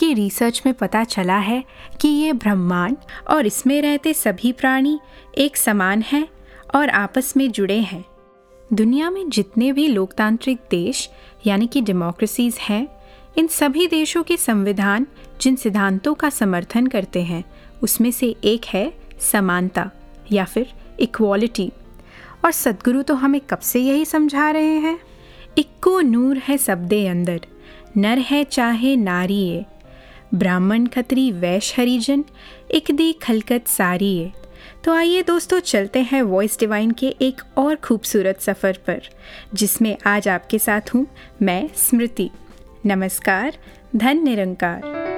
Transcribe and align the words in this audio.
की 0.00 0.14
रिसर्च 0.14 0.62
में 0.66 0.74
पता 0.74 1.04
चला 1.04 1.38
है 1.38 1.64
कि 2.00 2.08
ये 2.08 2.32
ब्रह्मांड 2.32 2.96
और 3.30 3.46
इसमें 3.46 3.82
रहते 3.82 4.14
सभी 4.14 4.52
प्राणी 4.52 5.00
एक 5.38 5.56
समान 5.56 6.02
हैं 6.02 6.28
और 6.74 6.88
आपस 6.88 7.36
में 7.36 7.50
जुड़े 7.52 7.78
हैं। 7.78 8.04
दुनिया 8.72 9.10
में 9.10 9.30
जितने 9.30 9.72
भी 9.72 9.88
लोकतांत्रिक 9.88 10.58
देश, 10.70 11.10
यानी 11.46 11.66
कि 11.66 11.80
डेमोक्रेसीज 11.80 12.56
हैं, 12.60 12.88
इन 13.38 13.46
सभी 13.46 13.86
देशों 13.86 14.22
के 14.22 14.36
संविधान 14.36 15.06
जिन 15.40 15.56
सिद्धांतों 15.56 16.14
का 16.14 16.30
समर्थन 16.30 16.86
करते 16.86 17.22
हैं, 17.22 17.44
उसमें 17.82 18.10
से 18.10 18.36
एक 18.44 18.64
है 18.64 18.92
समानता, 19.20 19.90
या 20.32 20.44
फिर 20.44 20.72
इक्वालिटी 21.00 21.72
और 22.44 22.52
सदगुरु 22.52 23.02
तो 23.02 23.14
हमें 23.14 23.40
कब 23.40 23.58
से 23.58 23.80
यही 23.80 24.04
समझा 24.04 24.50
रहे 24.50 24.78
हैं? 24.78 24.98
इक्को 25.58 26.00
नूर 26.00 26.36
है 26.36 26.58
सबदे 26.58 27.06
अंदर, 27.06 27.40
नर 27.96 28.18
है 28.18 28.44
चाहे 28.44 28.96
नारी 28.96 29.48
है 29.48 29.79
ब्राह्मण 30.34 30.86
खत्री 30.86 31.32
वैश्य 31.32 31.74
हरिजन, 31.78 32.24
एक 32.70 32.90
दी 32.90 33.12
खलकत 33.12 33.68
सारी 33.68 34.18
है। 34.18 34.32
तो 34.84 34.94
आइए 34.94 35.22
दोस्तों, 35.22 35.60
चलते 35.60 36.02
हैं 36.02 36.22
वॉइस 36.22 36.58
डिवाइन 36.60 36.90
के 36.90 37.06
एक 37.06 37.40
और 37.58 37.76
खूबसूरत 37.76 38.40
सफ़र 38.40 38.78
पर, 38.86 39.02
जिसमें 39.54 39.96
आज 40.06 40.28
आपके 40.28 40.58
साथ 40.58 40.94
हूँ 40.94 41.06
मैं 41.42 41.68
स्मृति। 41.76 42.30
नमस्कार, 42.86 43.58
धन 43.96 44.22
निरंकार। 44.24 45.09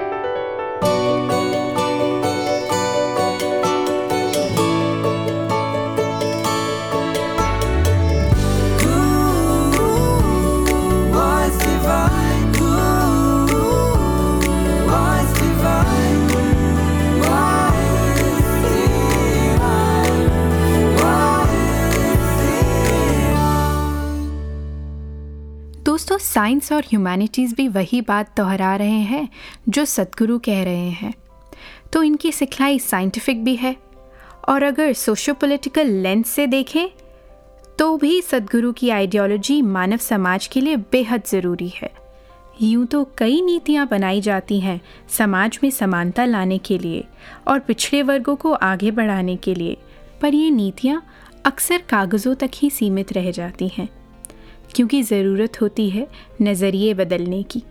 साइंस 26.23 26.71
और 26.71 26.83
ह्यूमैनिटीज़ 26.83 27.55
भी 27.55 27.67
वही 27.67 28.01
बात 28.01 28.35
दोहरा 28.37 28.75
रहे 28.75 28.99
हैं 29.03 29.27
जो 29.69 29.85
सदगुरु 29.85 30.37
कह 30.39 30.63
रहे 30.63 30.89
हैं। 30.91 31.13
तो 31.93 32.03
इनकी 32.03 32.31
सिखलाई 32.31 32.79
साइंटिफिक 32.79 33.43
भी 33.43 33.55
है, 33.55 33.75
और 34.49 34.63
अगर 34.63 34.93
सोशो 34.93 35.33
पोलिटिकल 35.33 35.87
लेंस 36.03 36.29
से 36.29 36.47
देखें 36.47 36.87
तो 37.79 37.95
भी 37.97 38.21
सदगुरु 38.21 38.71
की 38.71 38.89
आइडियोलॉजी 38.89 39.61
मानव 39.61 39.97
समाज 39.97 40.47
के 40.47 40.61
लिए 40.61 40.75
बेहद 40.91 41.23
ज़रूरी 41.27 41.69
है। 41.75 41.89
यूँ 42.61 42.85
तो 42.85 43.03
कई 43.17 43.41
नीतियाँ 43.41 43.87
बनाई 43.87 44.21
जाती 44.21 44.59
हैं 44.59 44.79
समाज 45.09 45.59
में 45.63 45.69
समानता 45.69 46.25
लाने 46.25 46.57
के 46.57 46.77
लिए 46.77 47.03
और 47.47 47.59
पिछड़े 47.59 48.01
वर्गों 48.01 48.35
को 48.35 48.53
आगे 48.53 48.91
बढ़ाने 48.91 49.35
के 49.35 49.55
लिए, 49.55 49.77
पर 50.21 50.33
ये 50.33 50.49
नीतियाँ 50.51 51.03
अक्सर 51.45 51.83
कागज़ों 51.89 52.35
तक 52.35 52.51
ही 52.55 52.69
सीमित 52.69 53.13
रह 53.13 53.31
जाती 53.31 53.67
हैं। 53.67 53.87
क्योंकि 54.75 55.01
ज़रूरत 55.03 55.61
होती 55.61 55.89
है 55.89 56.07
नज़रिए 56.41 56.93
बदलने 56.93 57.41
की। 57.43 57.63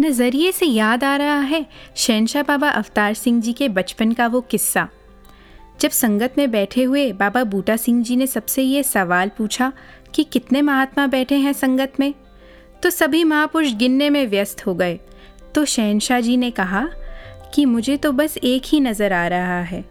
नज़रिए 0.00 0.52
से 0.52 0.66
याद 0.66 1.04
आ 1.04 1.16
रहा 1.16 1.40
है 1.40 1.64
शहनशाह 1.96 2.42
बाबा 2.42 2.68
अवतार 2.70 3.14
सिंह 3.14 3.40
जी 3.40 3.52
के 3.52 3.68
बचपन 3.70 4.12
का 4.12 4.26
वो 4.26 4.40
किस्सा। 4.40 4.88
जब 5.80 5.90
संगत 5.90 6.34
में 6.38 6.50
बैठे 6.50 6.82
हुए 6.82 7.10
बाबा 7.12 7.42
बूटा 7.44 7.76
सिंह 7.76 8.02
जी 8.04 8.16
ने 8.16 8.26
सबसे 8.26 8.62
ये 8.62 8.82
सवाल 8.82 9.30
पूछा 9.38 9.72
कि 10.14 10.24
कितने 10.24 10.62
महात्मा 10.62 11.06
बैठे 11.06 11.36
हैं 11.36 11.52
संगत 11.52 12.00
में 12.00 12.12
तो 12.82 12.90
सभी 12.90 13.22
महापुरुष 13.24 13.72
गिनने 13.74 14.08
में 14.10 14.26
व्यस्त 14.26 14.66
हो 14.66 14.74
गए। 14.74 14.98
तो 15.54 15.64
शहनशाह 15.64 16.20
जी 16.20 16.36
ने 16.36 16.50
कहा 16.50 16.88
कि 17.54 17.64
मुझे 17.64 17.96
तो 17.96 18.12
बस 18.12 18.36
एक 18.38 18.62
ही 18.66 18.80
नज़र 18.80 19.12
आ 19.12 19.26
रहा 19.28 19.60
है। 19.62 19.84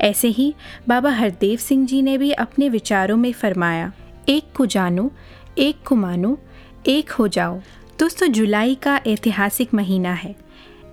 ऐसे 0.00 0.28
ही 0.28 0.54
बाबा 0.88 1.10
हरदेव 1.10 1.58
सिंह 1.58 1.86
जी 1.86 2.00
ने 2.02 2.16
भी 2.18 2.30
अपने 2.32 2.68
विचारों 2.68 3.16
में 3.16 3.32
फरमाया, 3.32 3.92
एक 4.28 4.52
को 4.56 4.66
जानो 4.66 5.10
एक 5.58 5.76
को 5.86 5.94
मानो, 5.94 6.38
एक 6.86 7.10
हो 7.10 7.28
जाओ। 7.28 7.60
दोस्तों, 7.98 8.26
जुलाई 8.26 8.74
का 8.74 9.00
ऐतिहासिक 9.06 9.74
महीना 9.74 10.12
है। 10.12 10.36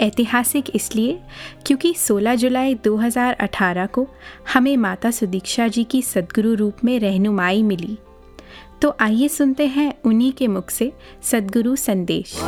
ऐतिहासिक 0.02 0.76
इसलिए 0.76 1.20
क्योंकि 1.66 1.94
16 1.94 2.36
जुलाई 2.36 2.76
2018 2.76 3.86
को 3.86 4.08
हमें 4.54 4.78
माता 4.78 5.12
सुदीक्षा 5.12 5.68
जी 5.68 5.84
की 5.84 6.02
सदगुरु 6.02 6.54
रूप 6.54 6.74
में 6.84 7.00
रहनुमाई 7.00 7.64
मिली। 7.64 7.98
तो 8.82 8.98
आइए 9.00 9.28
सुनते 9.28 9.66
हैं 9.66 9.94
उन्हीं 10.06 10.34
के 10.34 10.48
मुख 10.48 10.70
से 10.70 10.94
सदगुरु 11.24 11.76
संदेश। 11.76 12.40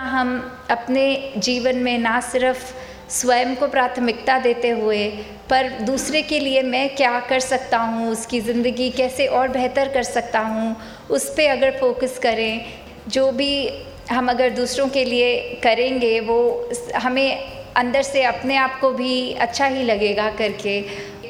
हम 0.00 0.52
अपने 0.70 1.32
जीवन 1.38 1.76
में 1.76 1.98
ना 1.98 2.20
सिर्फ़ 2.20 2.74
स्वयं 3.10 3.54
को 3.56 3.66
प्राथमिकता 3.68 4.38
देते 4.38 4.68
हुए, 4.68 5.06
पर 5.50 5.68
दूसरे 5.80 6.22
के 6.22 6.38
लिए 6.40 6.62
मैं 6.62 6.88
क्या 6.96 7.18
कर 7.20 7.40
सकता 7.40 7.78
हूँ? 7.78 8.10
उसकी 8.10 8.40
ज़िंदगी 8.40 8.90
कैसे 8.90 9.26
और 9.26 9.48
बेहतर 9.48 9.88
कर 9.88 10.02
सकता 10.02 10.40
हूँ? 10.40 10.76
उस 11.10 11.28
पर 11.30 11.48
अगर 11.48 11.78
फोकस 11.80 12.18
करें, 12.18 12.64
जो 13.08 13.30
भी 13.32 13.68
हम 14.10 14.30
अगर 14.30 14.50
दूसरों 14.50 14.88
के 14.88 15.04
लिए 15.04 15.38
करेंगे, 15.62 16.18
वो 16.20 16.70
हमें 16.96 17.38
अंदर 17.76 18.02
से 18.02 18.22
अपने 18.22 18.56
आप 18.56 18.78
को 18.80 18.90
भी 18.90 19.32
अच्छा 19.32 19.66
ही 19.66 19.82
लगेगा 19.82 20.30
करके। 20.30 20.80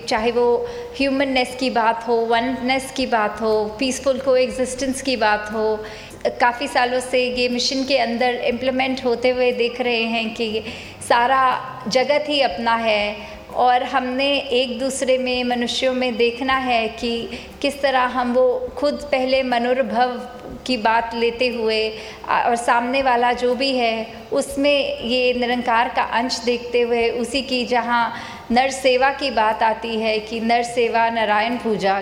चाहे 0.09 0.31
वो 0.31 0.67
ह्यूमननेस 0.99 1.57
की 1.61 1.71
बात 1.71 2.05
हो 2.09 2.17
वननेस 2.27 2.93
की 2.97 3.07
बात 3.07 3.41
हो 3.41 3.53
पीसफुल 3.79 4.19
को 4.19 4.37
एग्जिस्टेंस 4.37 5.03
की 5.03 5.17
बात 5.17 5.51
हो, 5.53 5.85
काफ़ी 6.41 6.69
सालों 6.69 7.01
से 7.01 7.25
ये 7.31 7.49
मिशन 7.49 7.85
के 7.85 7.99
अंदर 7.99 8.35
इम्प्लीमेंट 8.45 9.05
होते 9.05 9.31
हुए 9.31 9.51
देख 9.53 9.81
रहे 9.81 10.05
हैं 10.05 10.29
कि 10.35 10.63
सारा 11.09 11.43
जगत 11.89 12.25
ही 12.29 12.41
अपना 12.41 12.75
है 12.75 13.17
और 13.57 13.83
हमने 13.83 14.29
एक 14.39 14.79
दूसरे 14.79 15.17
में, 15.19 15.45
मनुष्यों 15.45 15.93
में 15.95 16.17
देखना 16.17 16.57
है 16.57 16.87
कि 16.89 17.29
किस 17.63 17.81
तरह 17.83 18.05
हम 18.13 18.33
वो 18.35 18.47
खुद 18.77 18.95
पहले 19.13 19.43
मनोरभव 19.43 20.17
की 20.67 20.77
बात 20.77 21.15
लेते 21.15 21.49
हुए 21.49 21.89
और 22.29 22.57
सामने 22.57 23.03
वाला 23.03 23.33
जो 23.33 23.55
भी 23.55 23.71
है, 23.77 24.07
उसमें 24.33 25.01
ये 25.03 25.33
निरंकार 25.35 25.89
का 25.89 26.03
अंश 26.19 26.39
देखते 26.45 26.81
हुए, 26.81 27.09
उसी 27.11 27.43
की 27.43 27.65
जहाँ 27.67 28.13
नर 28.51 28.71
सेवा 28.71 29.11
की 29.13 29.31
बात 29.31 29.63
आती 29.63 29.97
है 29.97 30.19
कि 30.19 30.41
नर 30.41 30.63
सेवा 30.63 31.09
नारायण 31.11 31.57
पूजा। 31.57 31.99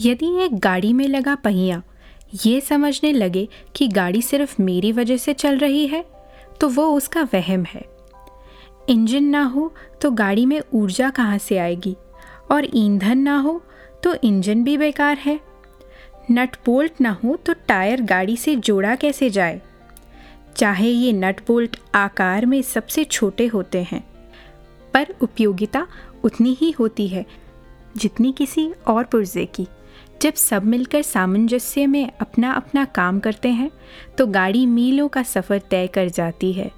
यदि 0.00 0.36
एक 0.44 0.58
गाड़ी 0.58 0.92
में 0.92 1.06
लगा 1.08 1.34
पहिया 1.34 1.82
ये 2.32 2.60
समझने 2.60 3.12
लगे 3.12 3.48
कि 3.74 3.88
गाड़ी 3.88 4.22
सिर्फ़ 4.22 4.60
मेरी 4.62 4.92
वजह 4.92 5.16
से 5.16 5.32
चल 5.34 5.58
रही 5.58 5.86
है 5.86 6.04
तो 6.60 6.68
वो 6.68 6.86
उसका 6.96 7.22
वहम 7.34 7.64
है। 7.64 7.84
इंजन 8.88 9.24
ना 9.24 9.42
हो 9.44 9.72
तो 10.00 10.10
गाड़ी 10.10 10.46
में 10.46 10.60
ऊर्जा 10.74 11.10
कहाँ 11.10 11.38
से 11.38 11.58
आएगी, 11.58 11.96
और 12.50 12.66
ईंधन 12.74 13.18
ना 13.18 13.36
हो 13.38 13.60
तो 14.02 14.14
इंजन 14.24 14.64
भी 14.64 14.76
बेकार 14.76 15.18
है। 15.18 15.38
नट 16.30 16.56
बोल्ट 16.66 17.00
ना 17.00 17.10
हो 17.24 17.36
तो 17.36 17.52
टायर 17.68 18.02
गाड़ी 18.02 18.36
से 18.36 18.54
जोड़ा 18.56 18.94
कैसे 18.94 19.30
जाए? 19.30 19.60
चाहे 20.56 20.88
ये 20.88 21.12
नट 21.12 21.40
बोल्ट 21.46 21.76
आकार 21.94 22.46
में 22.46 22.60
सबसे 22.62 23.04
छोटे 23.04 23.46
होते 23.46 23.82
हैं, 23.82 24.02
पर 24.94 25.14
उपयोगिता 25.22 25.86
उतनी 26.24 26.56
ही 26.60 26.70
होती 26.70 27.08
है 27.08 27.24
जितनी 27.96 28.32
किसी 28.32 28.70
और 28.86 29.04
पुर्जे 29.04 29.44
की। 29.46 29.66
जब 30.22 30.34
सब 30.34 30.64
मिलकर 30.64 31.02
सामंजस्य 31.02 31.86
में 31.86 32.10
अपना 32.20 32.52
अपना 32.52 32.84
काम 32.84 33.18
करते 33.20 33.48
हैं 33.48 33.70
तो 34.18 34.26
गाड़ी 34.26 34.64
मीलों 34.66 35.08
का 35.08 35.22
सफ़र 35.22 35.58
तय 35.70 35.86
कर 35.86 36.08
जाती 36.08 36.52
है। 36.52 36.70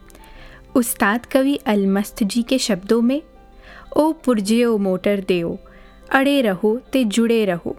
उस्ताद 0.76 1.26
कवि 1.26 1.56
अलमस्त 1.67 2.23
जी 2.23 2.43
के 2.43 2.58
शब्दों 2.58 3.00
में, 3.02 3.20
ओ 3.96 4.12
पुरजियो 4.25 4.76
मोटर 4.79 5.25
देओ, 5.29 5.56
अड़े 6.12 6.41
रहो 6.43 6.76
ते 6.93 7.05
जुड़े 7.05 7.44
रहो। 7.44 7.76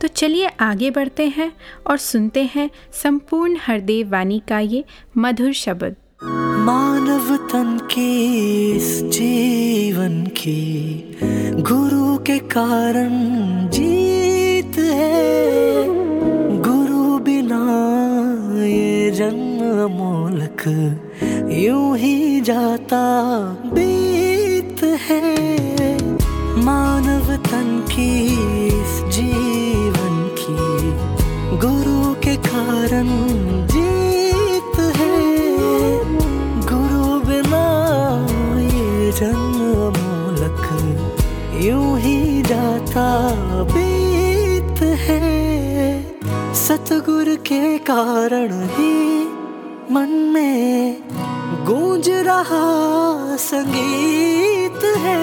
तो 0.00 0.08
चलिए 0.08 0.46
आगे 0.60 0.90
बढ़ते 0.90 1.26
हैं 1.28 1.52
और 1.86 1.96
सुनते 1.96 2.42
हैं 2.54 2.70
संपूर्ण 2.92 3.56
हरदेव 3.60 4.10
वाणी 4.10 4.42
का 4.48 4.58
ये 4.58 4.84
मधुर 5.18 5.52
शब्द। 5.52 5.96
मानव 6.66 7.36
तन 7.52 7.78
के 7.90 8.10
इस 8.70 9.02
जीवन 9.12 10.24
की 10.26 11.16
गुरु 11.60 12.16
के 12.18 12.38
कारण 12.38 13.10
जी 13.68 14.11
है। 14.78 15.86
गुरु 16.62 17.18
बिना 17.18 17.60
ये 18.64 19.10
जन्म 19.10 19.62
मोलक 19.92 20.62
यूँ 21.52 21.96
ही 21.98 22.40
जाता 22.40 23.02
बीत 23.74 24.82
है। 24.82 25.20
मानव 26.64 27.36
तन 27.46 27.68
की 27.90 28.10
इस 28.66 28.94
जीवन 29.16 30.14
की 30.40 30.58
गुरु 31.58 32.14
के 32.14 32.36
कारण 32.48 33.08
जीत 33.66 34.80
है। 34.96 35.20
गुरु 36.72 37.20
बिना 37.20 37.64
ये 38.60 39.12
जन्म 39.12 39.60
मोलक 39.98 40.64
यूँ 41.64 41.98
ही 42.00 42.42
जाता 42.42 43.08
बीत 43.64 43.81
सतगुर 46.62 47.34
के 47.36 47.78
कारण 47.78 48.52
ही 48.70 49.24
मन 49.90 50.10
में 50.34 51.02
गूंज 51.66 52.08
रहा 52.08 52.66
संगीत 53.36 54.84
है। 54.98 55.22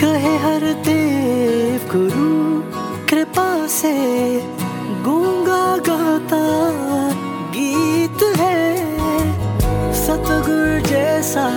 कहे 0.00 0.36
हर 0.36 0.60
देव 0.60 1.86
गुरु 1.92 2.32
कृपा 3.10 3.66
से 3.66 3.94
गूँगा 5.04 5.76
गाता 5.76 6.42
गीत 7.50 8.22
है। 8.36 8.60
सतगुर 9.94 10.80
जैसा 10.88 11.48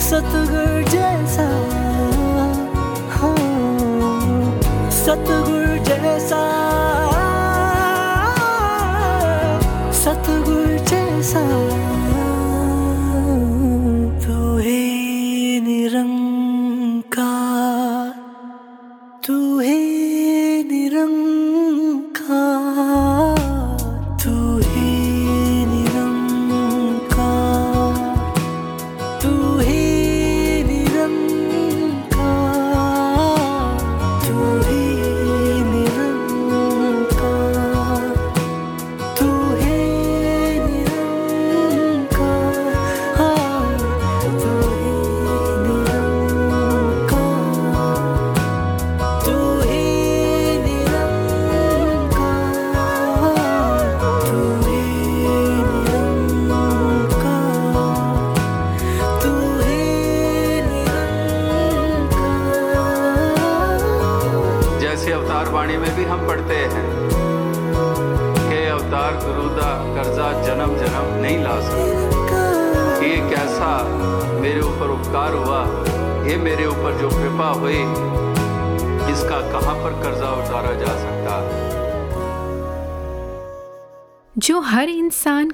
सतगुर 0.00 0.82
जैसा 0.88 1.63
सतगुर 5.04 5.63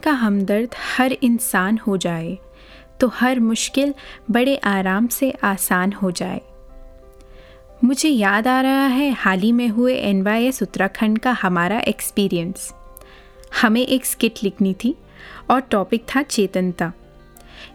का 0.01 0.13
हमदर्द 0.13 0.75
हर 0.97 1.13
इंसान 1.13 1.79
हो 1.79 1.97
जाए 1.97 2.39
तो 3.01 3.09
हर 3.09 3.41
मुश्किल 3.41 3.95
बड़े 4.31 4.57
आराम 4.57 5.07
से 5.09 5.31
आसान 5.45 5.93
हो 5.93 6.11
जाए। 6.11 6.41
मुझे 7.85 8.09
याद 8.09 8.49
आ 8.49 8.61
रहा 8.61 8.87
है, 8.87 9.11
हाल 9.13 9.41
ही 9.41 9.53
में 9.53 9.69
हुए 9.69 9.95
एन 9.95 10.27
उत्तराखंड 10.63 11.19
का 11.19 11.31
हमारा 11.33 11.79
एक्सपीरियंस 11.81 12.73
हमें 13.63 13.87
एक 13.87 14.07
स्किट 14.07 14.43
लिखनी 14.43 14.75
थी 14.75 14.95
और 15.51 15.61
टॉपिक 15.61 16.05
था 16.07 16.23
चेतनता। 16.23 16.93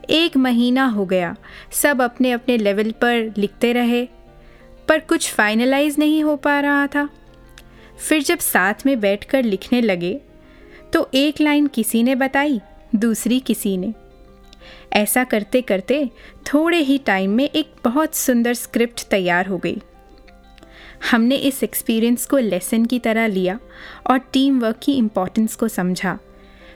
एक 0.09 0.37
महीना 0.37 0.85
हो 0.85 1.05
गया, 1.05 1.35
सब 1.71 2.01
अपने 2.01 2.31
अपने 2.31 2.57
लेवल 2.57 2.91
पर 2.91 3.33
लिखते 3.37 3.73
रहे, 3.73 4.05
पर 4.87 4.99
कुछ 4.99 5.31
फाइनलाइज 5.33 5.95
नहीं 5.99 6.23
हो 6.23 6.35
पा 6.35 6.59
रहा 6.59 6.87
था। 6.87 7.07
फिर 7.99 8.23
जब 8.23 8.39
साथ 8.39 8.85
में 8.85 8.99
बैठकर 8.99 9.43
लिखने 9.43 9.81
लगे 9.81 10.19
तो 10.95 11.09
एक 11.13 11.41
लाइन 11.41 11.67
किसी 11.67 12.03
ने 12.03 12.15
बताई, 12.15 12.61
दूसरी 12.95 13.39
किसी 13.39 13.77
ने। 13.77 13.93
ऐसा 14.93 15.23
करते 15.23 15.61
करते 15.61 16.09
थोड़े 16.53 16.77
ही 16.77 16.97
टाइम 16.97 17.31
में 17.31 17.49
एक 17.49 17.73
बहुत 17.83 18.15
सुंदर 18.15 18.53
स्क्रिप्ट 18.53 19.07
तैयार 19.07 19.47
हो 19.47 19.57
गई। 19.57 19.81
हमने 21.11 21.35
इस 21.35 21.63
एक्सपीरियंस 21.63 22.25
को 22.25 22.37
लेसन 22.37 22.85
की 22.85 22.99
तरह 22.99 23.27
लिया 23.27 23.59
और 24.09 24.17
टीम 24.17 24.59
वर्क 24.59 24.79
की 24.83 24.93
इम्पोर्टेंस 24.93 25.55
को 25.55 25.67
समझा। 25.67 26.19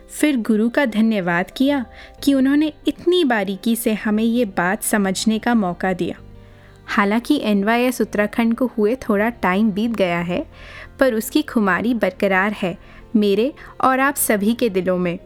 फिर 0.10 0.38
गुरु 0.38 0.70
का 0.70 0.86
धन्यवाद 0.86 1.52
किया 1.52 1.86
कि 2.24 2.34
उन्होंने 2.34 2.74
इतनी 2.88 3.24
बारीकी 3.24 3.76
से 3.76 3.94
हमें 3.94 4.24
ये 4.24 4.46
बात 4.46 4.84
समझने 4.84 5.40
का 5.40 5.54
मौका 5.54 5.94
दिया। 5.94 6.16
हालाँकि 6.86 7.42
एन 7.44 7.92
उत्तराखंड 8.02 8.56
को 8.56 8.66
हुए 8.66 8.96
थोड़ा 8.96 9.30
टाइम 9.30 9.72
बीत 9.72 9.92
गया 9.92 10.20
है, 10.20 10.46
पर 11.00 11.14
उसकी 11.14 11.42
खुमारी 11.42 11.94
बरकरार 11.94 12.52
है 12.52 12.99
मेरे 13.16 13.54
और 13.82 14.00
आप 14.00 14.16
सभी 14.16 14.54
के 14.54 14.70
दिलों 14.70 14.98
में। 14.98 15.20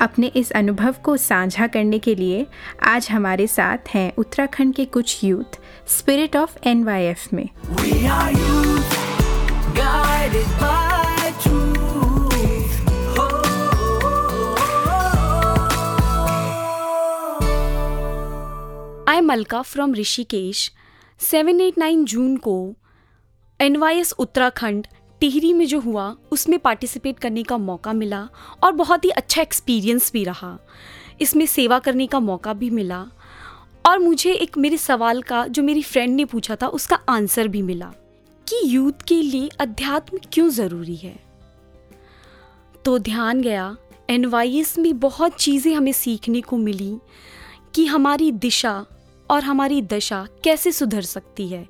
अपने 0.00 0.26
इस 0.26 0.50
अनुभव 0.50 0.94
को 1.04 1.16
साझा 1.16 1.66
करने 1.66 1.98
के 1.98 2.14
लिए 2.14 2.46
आज 2.82 3.08
हमारे 3.10 3.46
साथ 3.46 3.78
हैं 3.88 4.12
उत्तराखंड 4.18 4.74
के 4.74 4.84
कुछ 4.84 5.24
यूथ 5.24 5.58
स्पिरिट 5.88 6.36
ऑफ़ 6.36 6.68
एन 6.68 6.84
में। 7.32 7.48
We 7.66 7.92
are 7.92 8.32
youth, 8.32 8.94
guided 9.74 10.48
by 10.62 10.98
truth. 11.42 11.82
I 19.08 19.20
Malka 19.20 19.62
from 19.62 19.94
Rishikesh 19.94 20.72
789 21.20 22.04
जून 22.04 22.36
को 22.36 22.74
एनवाईएस 23.60 24.12
उत्तराखंड 24.12 24.86
टिहरी 25.22 25.52
में 25.52 25.66
जो 25.66 25.80
हुआ, 25.80 26.16
उसमें 26.30 26.58
पार्टिसिपेट 26.58 27.18
करने 27.18 27.42
का 27.42 27.58
मौका 27.58 27.92
मिला 27.92 28.28
और 28.64 28.72
बहुत 28.72 29.04
ही 29.04 29.10
अच्छा 29.10 29.42
एक्सपीरियंस 29.42 30.12
भी 30.12 30.24
रहा। 30.24 30.58
इसमें 31.20 31.46
सेवा 31.46 31.78
करने 31.78 32.06
का 32.06 32.20
मौका 32.20 32.52
भी 32.52 32.70
मिला 32.70 33.06
और 33.86 33.98
मुझे 33.98 34.32
एक 34.32 34.58
मेरे 34.58 34.76
सवाल 34.76 35.22
का, 35.22 35.46
जो 35.46 35.62
मेरी 35.62 35.82
फ्रेंड 35.82 36.16
ने 36.16 36.24
पूछा 36.24 36.56
था, 36.56 36.66
उसका 36.66 36.98
आंसर 37.08 37.48
भी 37.48 37.62
मिला 37.62 37.92
कि 38.48 38.60
यूथ 38.64 39.02
के 39.08 39.22
लिए 39.22 39.48
अध्यात्म 39.60 40.18
क्यों 40.32 40.48
ज़रूरी 40.48 40.96
है? 40.96 41.16
तो 42.84 42.98
ध्यान 42.98 43.40
गया 43.40 43.76
एनवाईएस 44.10 44.78
में 44.78 44.98
बहुत 45.00 45.32
चीज़ें 45.32 45.74
हमें 45.74 45.92
सीखने 45.92 46.40
को 46.40 46.56
मिली 46.56 46.98
कि 47.74 47.86
हमारी 47.86 48.32
दिशा 48.32 48.86
और 49.30 49.44
हमारी 49.44 49.80
दशा 49.82 50.26
कैसे 50.44 50.72
सुधर 50.72 51.02
सकती 51.02 51.48
है? 51.48 51.66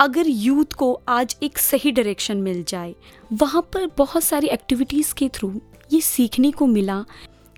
अगर 0.00 0.28
यूथ 0.28 0.72
को 0.72 0.92
आज 1.08 1.36
एक 1.42 1.58
सही 1.58 1.90
डायरेक्शन 1.92 2.36
मिल 2.36 2.62
जाए, 2.68 2.94
वहाँ 3.32 3.62
पर 3.72 3.86
बहुत 3.98 4.24
सारी 4.24 4.46
एक्टिविटीज़ 4.46 5.14
के 5.14 5.28
थ्रू 5.28 5.52
ये 5.92 6.00
सीखने 6.00 6.50
को 6.50 6.66
मिला 6.66 7.04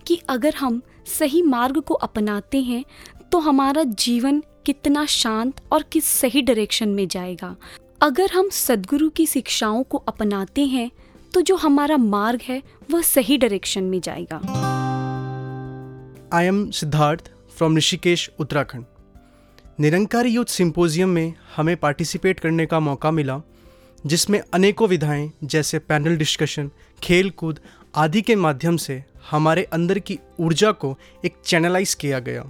कि 0.07 0.21
अगर 0.29 0.55
हम 0.55 0.83
सही 1.07 1.43
मार्ग 1.43 1.81
को 1.81 1.95
अपनाते 1.95 2.61
हैं 2.61 2.85
तो 3.33 3.38
हमारा 3.38 3.83
जीवन 3.83 4.43
कितना 4.67 5.05
शांत 5.07 5.61
और 5.73 5.83
किस 5.83 6.05
सही 6.05 6.43
डायरेक्शन 6.43 6.88
में 6.88 7.07
जाएगा। 7.09 7.55
अगर 8.03 8.31
हम 8.33 8.49
सदगुरु 8.50 9.09
की 9.11 9.26
शिक्षाओं 9.26 9.83
को 9.83 9.99
अपनाते 9.99 10.65
हैं 10.67 10.91
तो 11.35 11.41
जो 11.41 11.57
हमारा 11.57 11.97
मार्ग 11.97 12.41
है, 12.43 12.62
वह 12.91 13.03
सही 13.03 13.37
डायरेक्शन 13.37 13.85
में 13.85 14.00
जाएगा। 14.00 14.37
I 16.33 16.47
am 16.47 16.71
Siddharth 16.71 17.31
from 17.57 17.76
Rishikesh 17.76 18.31
Uttarakhand 18.41 18.85
Nirankari 19.80 20.28
youth 20.28 20.45
symposium 20.45 21.09
में 21.09 21.35
हमें 21.56 21.76
पार्टिसिपेट 21.76 22.40
करने 22.40 22.66
का 22.66 22.80
मौका 22.80 23.11
मिला, 23.11 23.40
जिसमें 24.06 24.42
अनेकों 24.54 24.88
विधाएँ, 24.88 25.33
जैसे 25.45 25.78
पैनल 25.78 26.16
डिस्कशन 26.16 26.71
खेल 27.02 27.30
कूद 27.30 27.61
आदि 27.95 28.23
के 28.23 28.37
माध्यम 28.37 28.76
से 28.76 29.04
हमारे 29.30 29.62
अंदर 29.62 29.99
की 29.99 30.18
ऊर्जा 30.40 30.73
को 30.73 30.99
एक 31.25 31.35
चैनलाइज 31.45 31.95
किया 31.95 32.18
गया। 32.18 32.42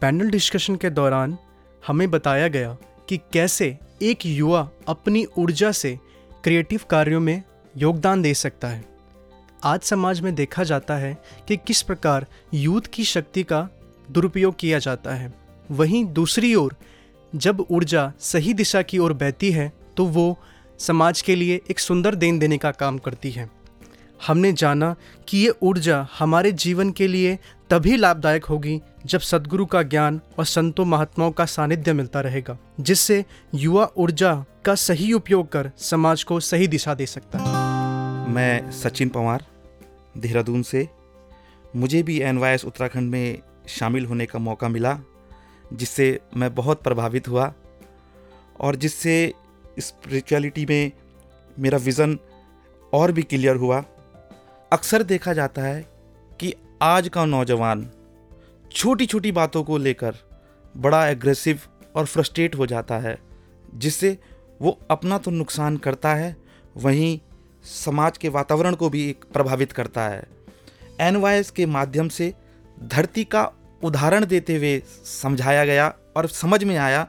पैनल 0.00 0.30
डिस्कशन 0.30 0.76
के 0.76 0.90
दौरान 0.90 1.38
हमें 1.86 2.10
बताया 2.10 2.48
गया 2.48 2.76
कि 3.08 3.16
कैसे 3.16 3.78
एक 4.02 4.26
युवा 4.26 4.70
अपनी 4.88 5.26
ऊर्जा 5.38 5.72
से 5.72 5.98
क्रिएटिव 6.44 6.80
कार्यों 6.90 7.20
में 7.20 7.42
योगदान 7.76 8.22
दे 8.22 8.34
सकता 8.34 8.68
है। 8.68 8.84
आज 9.64 9.80
समाज 9.80 10.20
में 10.20 10.34
देखा 10.34 10.64
जाता 10.64 10.96
है 10.96 11.22
कि 11.48 11.56
किस 11.56 11.82
प्रकार 11.82 12.26
यूथ 12.54 12.80
की 12.92 13.04
शक्ति 13.04 13.42
का 13.42 13.68
दुरुपयोग 14.10 14.56
किया 14.58 14.78
जाता 14.78 15.14
है। 15.14 15.41
वहीं 15.72 16.04
दूसरी 16.04 16.54
ओर, 16.54 16.74
जब 17.32 17.64
ऊर्जा 17.70 18.12
सही 18.20 18.54
दिशा 18.54 18.82
की 18.82 18.98
ओर 18.98 19.12
बहती 19.12 19.50
है 19.50 19.72
तो 19.96 20.04
वो 20.06 20.36
समाज 20.80 21.20
के 21.22 21.34
लिए 21.36 21.60
एक 21.70 21.78
सुंदर 21.78 22.14
देन 22.14 22.38
देने 22.38 22.58
का 22.58 22.70
काम 22.70 22.98
करती 22.98 23.30
है। 23.30 23.48
हमने 24.26 24.52
जाना 24.52 24.94
कि 25.28 25.38
ये 25.38 25.52
ऊर्जा 25.62 26.06
हमारे 26.18 26.52
जीवन 26.54 26.90
के 26.90 27.06
लिए 27.08 27.38
तभी 27.70 27.96
लाभदायक 27.96 28.44
होगी, 28.44 28.80
जब 29.06 29.20
सदगुरु 29.20 29.66
का 29.66 29.82
ज्ञान 29.82 30.20
और 30.38 30.44
संतों 30.44 30.84
महात्माओं 30.84 31.30
का 31.32 31.44
सानिध्य 31.44 31.92
मिलता 31.92 32.20
रहेगा, 32.20 32.56
जिससे 32.80 33.24
युवा 33.54 33.88
ऊर्जा 33.96 34.34
का 34.64 34.74
सही 34.74 35.12
उपयोग 35.12 35.50
कर 35.52 35.70
समाज 35.78 36.22
को 36.22 36.40
सही 36.40 36.66
दिशा 36.66 36.94
दे 36.94 37.06
सकता 37.06 37.38
है। 37.38 38.32
मैं 38.32 38.70
सचिन 38.72 39.08
पवार, 39.08 39.44
देहरादून 40.18 40.62
से। 40.62 40.88
मुझे 41.76 42.02
भी 42.02 42.20
एनवाईएस 42.20 42.64
उत्तराखंड 42.64 43.10
में 43.10 43.38
शामिल 43.68 44.06
होने 44.06 44.26
का 44.26 44.38
मौका 44.38 44.68
मिला। 44.68 44.98
जिससे 45.72 46.20
मैं 46.36 46.54
बहुत 46.54 46.82
प्रभावित 46.82 47.28
हुआ 47.28 47.52
और 48.60 48.76
जिससे 48.76 49.34
स्पिरिचुअलिटी 49.78 50.66
में 50.66 50.92
मेरा 51.58 51.78
विज़न 51.78 52.18
और 52.92 53.12
भी 53.12 53.22
क्लियर 53.22 53.56
हुआ। 53.56 53.84
अक्सर 54.72 55.02
देखा 55.02 55.32
जाता 55.32 55.62
है 55.62 55.82
कि 56.40 56.54
आज 56.82 57.08
का 57.08 57.24
नौजवान 57.24 57.90
छोटी 58.72 59.06
छोटी 59.06 59.32
बातों 59.32 59.62
को 59.64 59.78
लेकर 59.78 60.16
बड़ा 60.76 61.06
एग्रेसिव 61.08 61.60
और 61.96 62.06
फ्रस्ट्रेट 62.06 62.54
हो 62.54 62.66
जाता 62.66 62.98
है, 62.98 63.18
जिससे 63.74 64.18
वो 64.62 64.78
अपना 64.90 65.18
तो 65.18 65.30
नुकसान 65.30 65.76
करता 65.76 66.14
है, 66.14 66.36
वहीं 66.76 67.18
समाज 67.64 68.18
के 68.18 68.28
वातावरण 68.28 68.74
को 68.74 68.90
भी 68.90 69.08
एक 69.10 69.24
प्रभावित 69.24 69.72
करता 69.72 70.08
है। 70.08 70.22
एन 71.00 71.42
के 71.56 71.66
माध्यम 71.66 72.08
से 72.08 72.32
धरती 72.82 73.24
का 73.24 73.50
उदाहरण 73.84 74.24
देते 74.24 74.56
हुए 74.56 74.82
समझाया 75.04 75.64
गया 75.64 75.94
और 76.16 76.28
समझ 76.28 76.64
में 76.64 76.76
आया 76.76 77.06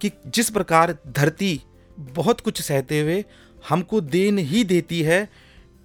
कि 0.00 0.10
जिस 0.26 0.50
प्रकार 0.50 0.96
धरती 1.06 1.60
बहुत 1.98 2.40
कुछ 2.40 2.62
सहते 2.62 3.00
हुए 3.00 3.24
हमको 3.68 4.00
देन 4.00 4.38
ही 4.38 4.64
देती 4.64 5.02
है, 5.02 5.28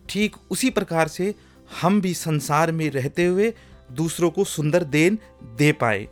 ठीक 0.09 0.35
उसी 0.51 0.69
प्रकार 0.69 1.07
से 1.07 1.33
हम 1.81 2.01
भी 2.01 2.13
संसार 2.13 2.71
में 2.71 2.89
रहते 2.89 3.25
हुए 3.25 3.53
दूसरों 3.91 4.29
को 4.29 4.43
सुंदर 4.43 4.83
देन 4.83 5.17
दे 5.57 5.71
पाए। 5.71 6.07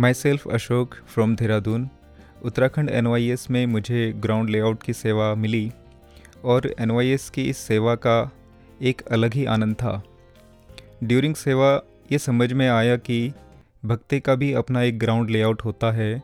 my 0.00 0.14
self 0.14 0.48
Ashok 0.48 0.94
from 0.94 1.36
Dehradun 1.36 1.88
Uttarakhand 2.44 2.90
एन 2.90 3.36
में 3.50 3.66
मुझे 3.66 4.12
ग्राउंड 4.16 4.50
लेआउट 4.50 4.82
की 4.82 4.92
सेवा 4.92 5.34
मिली 5.34 5.70
और 6.44 6.74
एन 6.80 7.16
की 7.34 7.48
इस 7.48 7.58
सेवा 7.58 7.94
का 7.94 8.30
एक 8.82 9.02
अलग 9.10 9.34
ही 9.34 9.44
आनंद 9.44 9.74
था। 9.74 10.02
ड्यूरिंग 11.04 11.34
सेवा 11.34 11.80
ये 12.12 12.18
समझ 12.18 12.52
में 12.52 12.68
आया 12.68 12.96
कि 12.96 13.32
भक्ति 13.84 14.20
का 14.20 14.34
भी 14.34 14.52
अपना 14.52 14.82
एक 14.82 14.98
ग्राउंड 14.98 15.30
लेआउट 15.30 15.62
होता 15.64 15.92
है, 15.92 16.22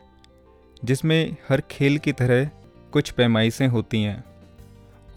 जिसमें 0.85 1.35
हर 1.49 1.61
खेल 1.61 1.97
की 1.97 2.11
तरह 2.11 2.49
कुछ 2.91 3.11
पैमाइशें 3.11 3.67
होती 3.67 4.03
हैं। 4.03 4.23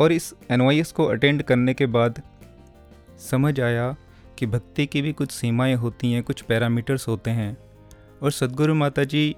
और 0.00 0.12
इस 0.12 0.34
एन 0.50 0.84
को 0.96 1.04
अटेंड 1.04 1.42
करने 1.42 1.74
के 1.74 1.86
बाद 1.86 2.22
समझ 3.30 3.60
आया 3.60 3.96
कि 4.38 4.46
भक्ति 4.46 4.86
की 4.86 5.02
भी 5.02 5.12
कुछ 5.12 5.30
सीमाएँ 5.30 5.74
होती 5.74 6.12
हैं, 6.12 6.22
कुछ 6.22 6.40
पैरामीटर्स 6.42 7.08
होते 7.08 7.30
हैं। 7.30 7.56
और 8.22 8.32
सदगुरु 8.32 8.74
माता 8.74 9.04
जी 9.04 9.36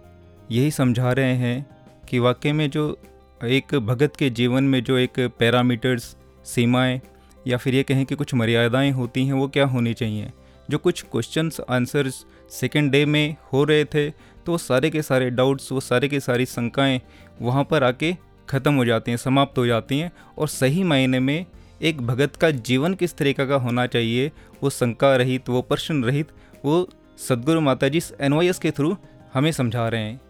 यही 0.51 0.71
समझा 0.71 1.13
रहे 1.13 1.35
हैं 1.35 1.67
कि 2.09 2.19
वाकई 2.19 2.53
में 2.53 2.71
जो 2.71 2.99
एक 3.45 3.75
भगत 3.75 4.17
के 4.17 4.31
जीवन 4.31 4.65
में 4.65 4.85
जो 4.85 4.97
एक 4.97 5.21
पैरामीटर्स 5.39 6.17
सीमाएँ 6.45 7.01
या 7.47 7.57
फिर 7.57 7.75
ये 7.75 7.83
कहें 7.83 8.07
कि 8.07 8.15
कुछ 8.15 8.35
मर्यादाएँ 8.35 8.91
होती 8.91 9.27
हैं, 9.27 9.33
वो 9.33 9.49
क्या 9.49 9.67
होनी 9.67 9.95
चाहिए? 9.95 10.33
जो 10.71 10.79
कुछ 10.79 11.03
क्वेश्चंस 11.03 11.61
आंसर्स 11.71 12.25
सेकेंड 12.51 12.91
डे 12.93 13.05
में 13.07 13.37
हो 13.53 13.65
रहे 13.65 13.85
थे 13.85 14.11
तो 14.11 14.53
वो 14.53 14.59
सारे 14.59 14.91
के 14.91 15.03
सारे 15.03 15.31
डाउट्स 15.31 15.73
वो 15.73 15.81
सारे 15.81 16.09
के 16.09 16.21
सारी 16.21 16.47
शंकाएँ 16.47 17.01
वहाँ 17.43 17.65
पर 17.65 17.85
आके 17.85 18.17
ख़त्म 18.49 18.75
हो 18.75 18.85
जाती 18.85 19.11
हैं, 19.11 19.19
समाप्त 19.19 19.59
हो 19.59 19.67
जाती 19.67 19.99
हैं। 19.99 20.13
और 20.39 20.49
सही 20.49 20.83
मायने 20.83 21.21
में 21.21 21.47
एक 21.83 22.01
भगत 22.03 22.37
का 22.37 22.51
जीवन 22.51 22.95
किस 22.95 23.17
तरीका 23.17 23.45
का 23.47 23.55
होना 23.55 23.87
चाहिए, 23.87 24.33
वो 24.63 24.71
शंका 24.71 25.15
रहित, 25.17 25.49
वो 25.49 25.63
प्रश्न 25.63 26.05
रहित, 26.05 26.29
वो 26.65 26.89
सदगुरु 27.19 27.61
माता 27.61 27.89
जी 27.89 28.01
एन 28.21 28.53
के 28.63 28.71
थ्रू 28.71 28.97
हमें 29.35 29.53
समझा 29.53 29.89
रहे 29.89 30.03
हैं। 30.03 30.21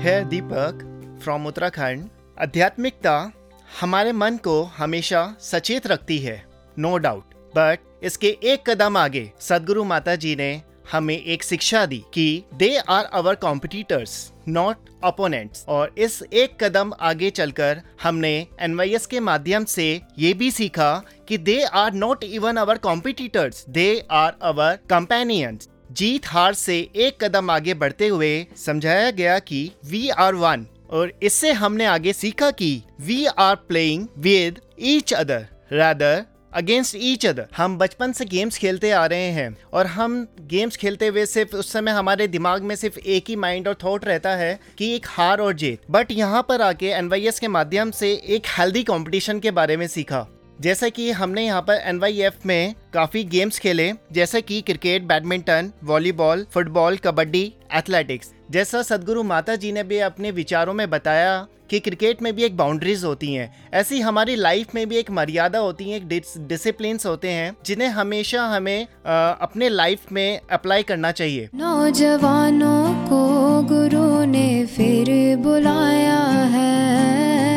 है 0.00 0.28
दीपक 0.28 0.82
फ्रॉम 1.22 1.46
उत्तराखंड। 1.46 2.08
आध्यात्मिकता 2.40 3.32
हमारे 3.80 4.12
मन 4.12 4.36
को 4.36 4.62
हमेशा 4.62 5.36
सचेत 5.40 5.86
रखती 5.86 6.18
है 6.18 6.44
नो 6.78 6.96
डाउट 6.98 7.34
बट 7.56 7.78
इसके 8.02 8.36
एक 8.42 8.68
कदम 8.70 8.96
आगे, 8.96 9.30
सदगुरु 9.40 9.84
माता 9.84 10.16
जी 10.16 10.34
ने 10.36 10.50
हमें 10.92 11.16
एक 11.16 11.44
शिक्षा 11.44 11.84
दी 11.86 12.02
कि 12.14 12.42
they 12.54 12.76
are 12.78 13.04
our 13.12 13.34
competitors 13.34 14.32
not 14.48 14.90
opponents 15.04 15.64
और 15.68 15.94
इस 15.98 16.22
एक 16.32 16.56
कदम 16.62 16.92
आगे 17.00 17.30
चलकर 17.30 17.80
हमने 18.02 18.34
एनवाईएस 18.60 19.06
के 19.06 19.20
माध्यम 19.20 19.64
से 19.64 19.88
ये 20.18 20.32
भी 20.34 20.50
सीखा 20.50 20.92
कि 21.28 21.38
they 21.38 21.62
are 21.74 21.92
not 21.94 22.24
even 22.24 22.56
our 22.56 22.78
competitors 22.78 23.64
they 23.68 23.88
are 24.10 24.36
our 24.42 24.78
companions 24.90 25.68
जीत 25.92 26.26
हार 26.26 26.54
से 26.54 26.78
एक 26.96 27.24
कदम 27.24 27.50
आगे 27.50 27.74
बढ़ते 27.74 28.08
हुए 28.08 28.46
समझाया 28.56 29.10
गया 29.10 29.38
कि 29.38 29.70
वी 29.84 30.08
आर 30.08 30.34
वन 30.34 30.66
और 30.90 31.12
इससे 31.22 31.52
हमने 31.52 31.84
आगे 31.84 32.12
सीखा 32.12 32.50
कि 32.50 32.70
we 33.00 33.24
are 33.26 33.54
playing 33.68 34.06
with 34.18 34.60
each 34.80 35.12
other 35.14 35.46
rather 35.72 36.24
against 36.56 36.94
each 36.98 37.24
other 37.26 37.46
हम 37.56 37.76
बचपन 37.78 38.12
से 38.12 38.24
गेम्स 38.24 38.58
खेलते 38.58 38.90
आ 38.90 39.04
रहे 39.06 39.30
हैं 39.30 39.56
और 39.72 39.86
हम 39.86 40.14
गेम्स 40.50 40.76
खेलते 40.76 41.06
हुए 41.06 41.24
सिर्फ़ 41.26 41.56
उस 41.56 41.72
समय 41.72 41.90
हमारे 41.90 42.28
दिमाग 42.28 42.62
में 42.62 42.74
सिर्फ़ 42.76 42.98
एक 42.98 43.24
ही 43.28 43.36
माइंड 43.36 43.68
और 43.68 43.74
थॉट 43.84 44.04
रहता 44.04 44.34
है 44.36 44.58
कि 44.78 44.94
एक 44.94 45.06
हार 45.08 45.40
और 45.40 45.52
जीत। 45.54 45.80
बट 45.90 46.12
यहाँ 46.12 46.44
पर 46.48 46.62
आके 46.62 46.86
एनवाईएस 46.86 47.40
के 47.40 47.48
माध्यम 47.48 47.90
से 47.90 48.12
एक 48.28 48.46
हेल्दी 48.58 48.82
कॉम्पिटिशन 48.84 49.40
के 49.40 49.50
बारे 49.50 49.76
में 49.76 49.86
सीखा। 49.86 50.26
जैसे 50.60 50.90
कि 50.90 51.10
हमने 51.10 51.44
यहाँ 51.46 51.62
पर 51.62 51.74
एन 51.74 52.00
में 52.46 52.74
काफ़ी 52.92 53.24
गेम्स 53.24 53.58
खेले 53.58 53.92
जैसे 54.12 54.40
कि 54.42 54.60
cricket 54.60 55.02
badminton 55.02 55.72
volleyball 55.84 56.46
football 56.52 56.96
kabaddi 56.96 57.52
athletics 57.74 58.32
जैसा 58.50 58.82
सदगुरु 58.82 59.22
माता 59.22 59.56
जी 59.56 59.72
ने 59.72 59.82
भी 59.82 59.98
अपने 59.98 60.30
विचारों 60.30 60.74
में 60.74 60.90
बताया 60.90 61.46
कि 61.70 61.80
क्रिकेट 61.80 62.22
में 62.22 62.36
भी 62.36 62.44
एक 62.44 62.56
बाउंड्रीज 62.56 63.04
होती 63.04 63.32
हैं। 63.34 63.70
ऐसी 63.72 64.00
हमारी 64.00 64.36
लाइफ 64.36 64.74
में 64.74 64.88
भी 64.88 64.96
एक 64.96 65.10
मर्यादा 65.10 65.58
होती 65.58 65.90
है 65.90 65.96
एक 65.96 66.08
डिसिप्लिन 66.38 66.98
होते 67.06 67.30
हैं 67.30 67.56
जिन्हें 67.66 67.88
हमेशा 67.88 68.44
हमें 68.44 68.86
आ, 69.06 69.30
अपने 69.30 69.68
लाइफ 69.68 70.12
में 70.12 70.40
अप्लाई 70.50 70.82
करना 70.82 71.12
चाहिए। 71.12 71.48
नौजवानों 71.54 72.94
को 73.08 73.62
गुरु 73.62 74.24
ने 74.24 74.66
फिर 74.66 75.36
बुलाया 75.36 76.20
है। 76.54 77.55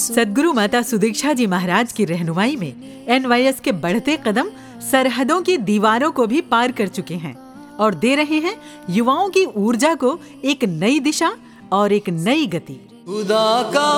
सदगुरु 0.00 0.52
माता 0.52 0.82
सुदीक्षा 0.82 1.32
जी 1.32 1.46
महाराज 1.46 1.92
की 1.92 2.04
रहनुमाई 2.04 2.56
में 2.56 2.72
एनवाईएस 3.08 3.60
के 3.60 3.72
बढ़ते 3.84 4.16
कदम 4.26 4.50
सरहदों 4.90 5.40
की 5.42 5.56
दीवारों 5.70 6.10
को 6.12 6.26
भी 6.26 6.40
पार 6.50 6.72
कर 6.72 6.88
चुके 6.88 7.14
हैं 7.14 7.34
और 7.80 7.94
दे 7.94 8.14
रहे 8.14 8.38
हैं 8.40 8.56
युवाओं 8.90 9.28
की 9.28 9.44
ऊर्जा 9.44 9.94
को 9.94 10.18
एक 10.44 10.64
नई 10.64 11.00
दिशा 11.00 11.32
और 11.72 11.92
एक 11.92 12.08
नई 12.08 12.46
गति। 12.46 12.74
खुदा 13.06 13.46
का 13.74 13.88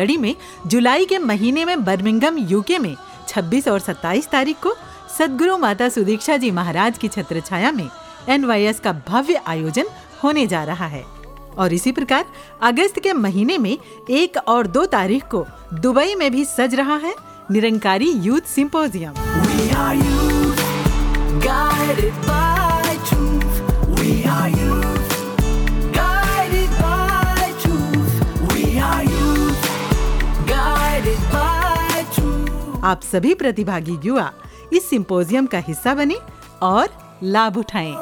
लड़ी 0.00 0.16
में 0.16 0.34
जुलाई 0.66 1.04
के 1.04 1.18
महीने 1.18 1.64
में 1.64 1.84
बर्मिंगम 1.84 2.38
यूके 2.38 2.78
में 2.78 2.96
26 3.28 3.68
और 3.68 3.80
27 3.80 4.28
तारीख 4.28 4.56
को 4.56 4.74
सदगुरु 5.18 5.56
माता 5.58 5.88
सुदीक्षा 5.88 6.36
जी 6.36 6.50
महाराज 6.50 6.98
की 6.98 7.08
छत्र 7.08 7.40
छाया 7.40 7.72
में 7.72 7.88
एनवाईएस 8.28 8.80
का 8.80 8.92
भव्य 9.08 9.40
आयोजन 9.46 9.84
होने 10.24 10.46
जा 10.46 10.64
रहा 10.64 10.86
है। 10.86 11.04
और 11.58 11.72
इसी 11.72 11.92
प्रकार 11.92 12.24
अगस्त 12.62 12.98
के 13.00 13.12
महीने 13.12 13.58
में 13.58 13.76
एक 14.10 14.36
और 14.48 14.66
दो 14.66 14.84
तारीख 14.86 15.24
को 15.24 15.44
दुबई 15.74 16.14
में 16.14 16.30
भी 16.32 16.44
सज 16.44 16.74
रहा 16.74 16.96
है 16.96 17.14
निरंकारी 17.50 18.10
यूथ 18.10 18.40
सिंपोजियम। 18.40 19.14
आप 32.84 33.00
सभी 33.02 33.34
प्रतिभागी 33.34 33.96
युवा 34.04 34.32
इस 34.72 34.88
सिंपोजियम 34.90 35.46
का 35.46 35.58
हिस्सा 35.58 35.94
बने 35.94 36.14
और 36.62 36.88
लाभ 37.22 37.56
उठाएँ। 37.58 37.92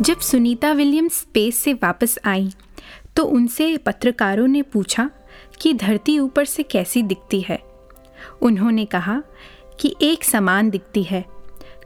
जब 0.00 0.18
सुनीता 0.20 0.72
विलियम्स 0.72 1.20
स्पेस 1.20 1.56
से 1.56 1.72
वापस 1.72 2.18
आई 2.24 2.52
तो 3.16 3.24
उनसे 3.24 3.76
पत्रकारों 3.78 4.46
ने 4.46 4.62
पूछा 4.62 5.10
कि 5.60 5.72
धरती 5.74 6.18
ऊपर 6.18 6.44
से 6.44 6.62
कैसी 6.62 7.02
दिखती 7.02 7.40
है। 7.40 7.58
उन्होंने 8.42 8.84
कहा 8.84 9.22
कि 9.80 9.94
एक 10.02 10.24
समान 10.24 10.70
दिखती 10.70 11.02
है, 11.02 11.24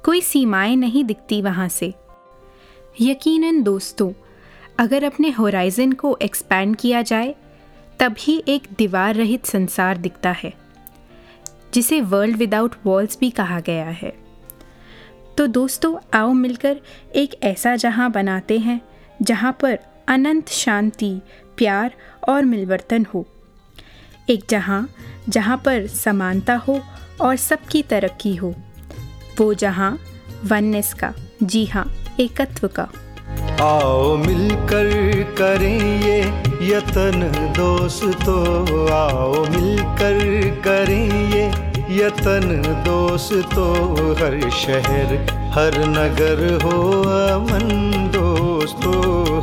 कोई 0.04 0.20
सीमाएँ 0.20 0.76
नहीं 0.76 1.04
दिखती 1.04 1.42
वहाँ 1.42 1.68
से। 1.68 1.94
यकीनन 3.00 3.62
दोस्तों, 3.62 4.12
अगर 4.78 5.04
अपने 5.04 5.30
होराइजन 5.30 5.92
को 5.92 6.16
एक्सपैंड 6.22 6.76
किया 6.76 7.02
जाए, 7.02 7.34
तभी 8.00 8.42
एक 8.48 8.68
दीवार 8.78 9.14
रहित 9.14 9.46
संसार 9.46 9.96
दिखता 9.96 10.30
है। 10.30 10.65
जिसे 11.76 12.00
वर्ल्ड 12.00 12.36
विदाउट 12.36 12.74
वॉल्स 12.84 13.18
भी 13.20 13.30
कहा 13.30 13.60
गया 13.60 13.86
है। 13.86 14.12
तो 15.38 15.46
दोस्तों, 15.46 15.96
आओ 16.14 16.32
मिलकर 16.32 16.76
एक 17.14 17.34
ऐसा 17.42 17.76
जहाँ 17.76 18.10
बनाते 18.10 18.58
हैं, 18.58 18.80
जहाँ 19.22 19.56
पर 19.60 19.78
अनंत 20.08 20.48
शांति, 20.48 21.20
प्यार 21.56 21.94
और 22.28 22.44
मिलवर्तन 22.44 23.06
हो। 23.14 23.26
एक 24.30 24.44
जहाँ 24.50 24.88
जहाँ 25.28 25.62
पर 25.64 25.86
समानता 25.86 26.54
हो 26.54 26.80
और 27.20 27.36
सबकी 27.36 27.82
तरक्की 27.82 28.34
हो। 28.36 28.54
वो 29.38 29.54
जहाँ 29.54 29.98
वननेस 30.44 30.94
का, 30.94 31.12
जी 31.42 31.66
हाँ 31.66 31.86
एकत्व 32.20 32.68
का। 32.68 32.88
आओ 33.60 34.16
मिलकर 34.16 35.22
करें 35.38 36.02
ये 36.02 36.20
यतन 36.74 37.32
दोस्तों 37.56 38.90
आओ 38.90 39.44
मिलकर 39.44 40.18
करें 40.64 41.30
ये 41.32 41.65
यतन 41.90 42.62
दोष 42.86 43.28
तो 43.54 43.64
हर 44.20 44.38
शहर, 44.50 45.12
हर 45.54 45.78
नगर 45.88 46.40
हो 46.62 46.78
अमन 47.02 47.68
दोस्तो 48.14 48.92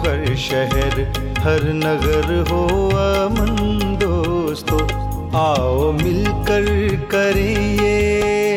हर 0.05 0.35
शहर, 0.35 0.99
हर 1.39 1.63
नगर 1.73 2.27
हो 2.49 2.65
अमन 3.03 3.55
दोस्तों 4.03 4.81
आओ 5.39 5.91
मिलकर 5.91 6.65
करें 7.11 7.79
ये 7.81 8.52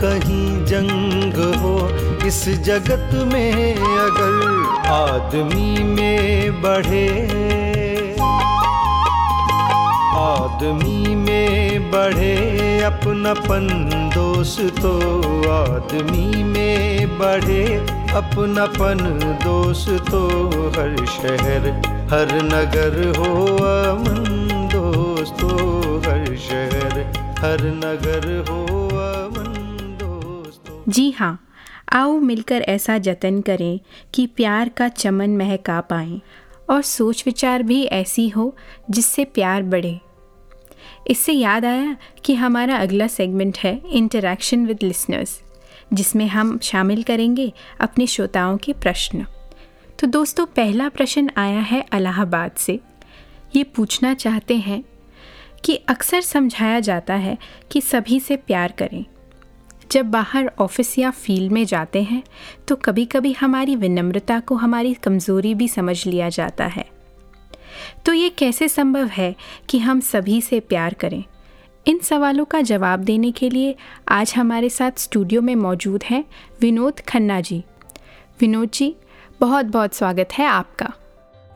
कहीं 0.00 0.64
जंग 0.64 1.36
हो, 1.56 1.76
इस 2.26 2.48
जगत 2.48 3.10
में 3.32 3.76
अगर 3.76 4.88
आदमी 4.90 5.82
में 5.84 6.62
बढ़े। 6.62 7.06
आदमी 10.16 11.14
में 11.14 11.90
बढ़े 11.90 12.36
अपनापन 12.82 13.66
दोस्तों 14.14 14.98
आदमी 15.52 16.42
में 16.44 17.18
बढ़े 17.18 17.64
अपनापन 18.16 18.98
दोस्तों 19.44 20.28
हर 20.68 20.96
शहर, 21.06 21.68
हर 22.12 22.34
नगर 22.44 22.96
हो, 23.18 23.32
अमन 23.56 24.24
दोस्तों 24.74 25.98
हर 25.98 26.36
शहर, 26.36 27.00
हर 27.40 27.64
नगर 27.84 28.44
हो। 28.50 28.85
जी 30.88 31.10
हाँ 31.10 31.38
आओ 31.92 32.18
मिलकर 32.18 32.62
ऐसा 32.62 32.98
जतन 32.98 33.40
करें 33.40 33.80
कि 34.14 34.26
प्यार 34.26 34.68
का 34.68 34.88
चमन 34.88 35.36
महका 35.36 35.80
पाएँ 35.80 36.20
और 36.70 36.82
सोच 36.82 37.22
विचार 37.26 37.62
भी 37.62 37.82
ऐसी 37.84 38.28
हो 38.28 38.56
जिससे 38.90 39.24
प्यार 39.24 39.62
बढ़े। 39.62 39.98
इससे 41.10 41.32
याद 41.32 41.64
आया 41.64 41.96
कि 42.24 42.34
हमारा 42.34 42.76
अगला 42.76 43.06
सेगमेंट 43.06 43.58
है 43.58 43.80
इंटरैक्शन 43.88 44.66
विद 44.66 44.82
लिसनर्स 44.82 45.40
जिसमें 45.92 46.26
हम 46.26 46.58
शामिल 46.58 47.02
करेंगे 47.02 47.52
अपने 47.80 48.06
श्रोताओं 48.06 48.56
के 48.56 48.72
प्रश्न। 48.72 49.26
तो 49.98 50.06
दोस्तों, 50.06 50.46
पहला 50.46 50.88
प्रश्न 50.88 51.30
आया 51.36 51.60
है 51.60 51.84
अलाहाबाद 51.92 52.50
से। 52.56 52.80
ये 53.56 53.62
पूछना 53.64 54.14
चाहते 54.14 54.56
हैं 54.56 54.82
कि 55.64 55.74
अक्सर 55.88 56.20
समझाया 56.20 56.80
जाता 56.80 57.14
है 57.14 57.38
कि 57.70 57.80
सभी 57.80 58.20
से 58.20 58.36
प्यार 58.36 58.72
करें। 58.72 59.04
जब 59.92 60.10
बाहर 60.10 60.50
ऑफ़िस 60.58 60.98
या 60.98 61.10
फ़ील्ड 61.10 61.52
में 61.52 61.64
जाते 61.64 62.02
हैं 62.02 62.22
तो 62.68 62.76
कभी 62.76 63.04
कभी 63.04 63.32
हमारी 63.32 63.76
विनम्रता 63.76 64.40
को 64.40 64.54
हमारी 64.54 64.94
कमज़ोरी 64.94 65.54
भी 65.54 65.68
समझ 65.68 66.06
लिया 66.06 66.28
जाता 66.28 66.66
है। 66.66 66.84
तो 68.06 68.12
ये 68.12 68.28
कैसे 68.28 68.68
संभव 68.68 69.06
है 69.06 69.34
कि 69.68 69.78
हम 69.78 70.00
सभी 70.00 70.40
से 70.40 70.60
प्यार 70.60 70.94
करें? 70.94 71.24
इन 71.86 71.98
सवालों 71.98 72.44
का 72.44 72.60
जवाब 72.60 73.00
देने 73.00 73.30
के 73.32 73.50
लिए 73.50 73.74
आज 74.08 74.32
हमारे 74.36 74.68
साथ 74.68 74.98
स्टूडियो 74.98 75.42
में 75.42 75.54
मौजूद 75.56 76.04
हैं 76.04 76.24
विनोद 76.60 77.00
खन्ना 77.00 77.40
जी। 77.40 77.62
विनोद 78.40 78.70
जी 78.70 78.94
बहुत 79.40 79.66
बहुत 79.66 79.94
स्वागत 79.94 80.28
है 80.32 80.46
आपका। 80.46 80.92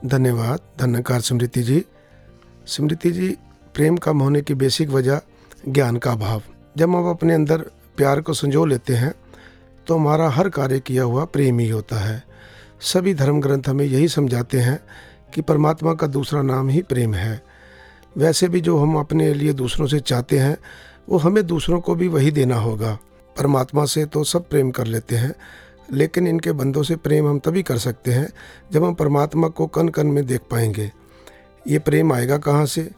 धन्यवाद, 0.04 0.60
धन्यकार 0.80 1.20
स्मृति 1.20 1.62
जी। 1.62 1.82
स्मृति 2.66 3.10
जी, 3.10 3.28
प्रेम 3.74 3.96
कम 3.96 4.20
होने 4.20 4.40
की 4.42 4.54
बेसिक 4.54 4.88
वजह 4.88 5.20
ज्ञान 5.68 5.96
का 5.96 6.12
अभाव। 6.12 6.42
जब 6.76 6.88
हम 6.88 7.10
अपने 7.10 7.34
अंदर 7.34 7.64
प्यार 8.00 8.20
को 8.20 8.32
संजो 8.32 8.64
लेते 8.64 8.94
हैं 8.94 9.14
तो 9.86 9.94
हमारा 9.94 10.28
हर 10.28 10.48
कार्य 10.48 10.80
किया 10.80 11.02
हुआ 11.02 11.24
प्रेम 11.24 11.58
ही 11.58 11.68
होता 11.68 11.96
है। 11.96 12.22
सभी 12.80 13.14
धर्म 13.14 13.40
ग्रंथ 13.40 13.62
हमें 13.68 13.84
यही 13.84 14.08
समझाते 14.08 14.60
हैं 14.60 14.78
कि 15.34 15.40
परमात्मा 15.40 15.94
का 15.94 16.06
दूसरा 16.06 16.42
नाम 16.42 16.68
ही 16.68 16.82
प्रेम 16.82 17.14
है। 17.14 17.42
वैसे 18.18 18.48
भी 18.48 18.60
जो 18.60 18.78
हम 18.78 18.96
अपने 18.98 19.34
लिए 19.34 19.52
दूसरों 19.52 19.86
से 19.86 20.00
चाहते 20.00 20.38
हैं, 20.38 20.56
वो 21.08 21.18
हमें 21.18 21.46
दूसरों 21.46 21.80
को 21.80 21.94
भी 21.94 22.08
वही 22.08 22.30
देना 22.30 22.56
होगा। 22.56 22.98
परमात्मा 23.38 23.84
से 23.84 24.04
तो 24.06 24.24
सब 24.24 24.48
प्रेम 24.48 24.70
कर 24.70 24.86
लेते 24.86 25.16
हैं, 25.16 25.34
लेकिन 25.92 26.26
इनके 26.26 26.52
बंदों 26.52 26.82
से 26.82 26.96
प्रेम 26.96 27.28
हम 27.28 27.38
तभी 27.38 27.62
कर 27.62 27.78
सकते 27.78 28.12
हैं, 28.12 28.28
जब 28.72 28.84
हम 28.84 28.94
परमात्मा 28.94 29.48
को 29.48 29.66
कन 29.66 29.88
कन 29.88 30.06
में 30.06 30.26
देख 30.26 30.40
पाएँगे। 30.50 30.90
ये 31.68 31.78
प्रेम 31.78 32.12
आएगा 32.12 32.38
कहाँ 32.38 32.66
से? 32.66 32.90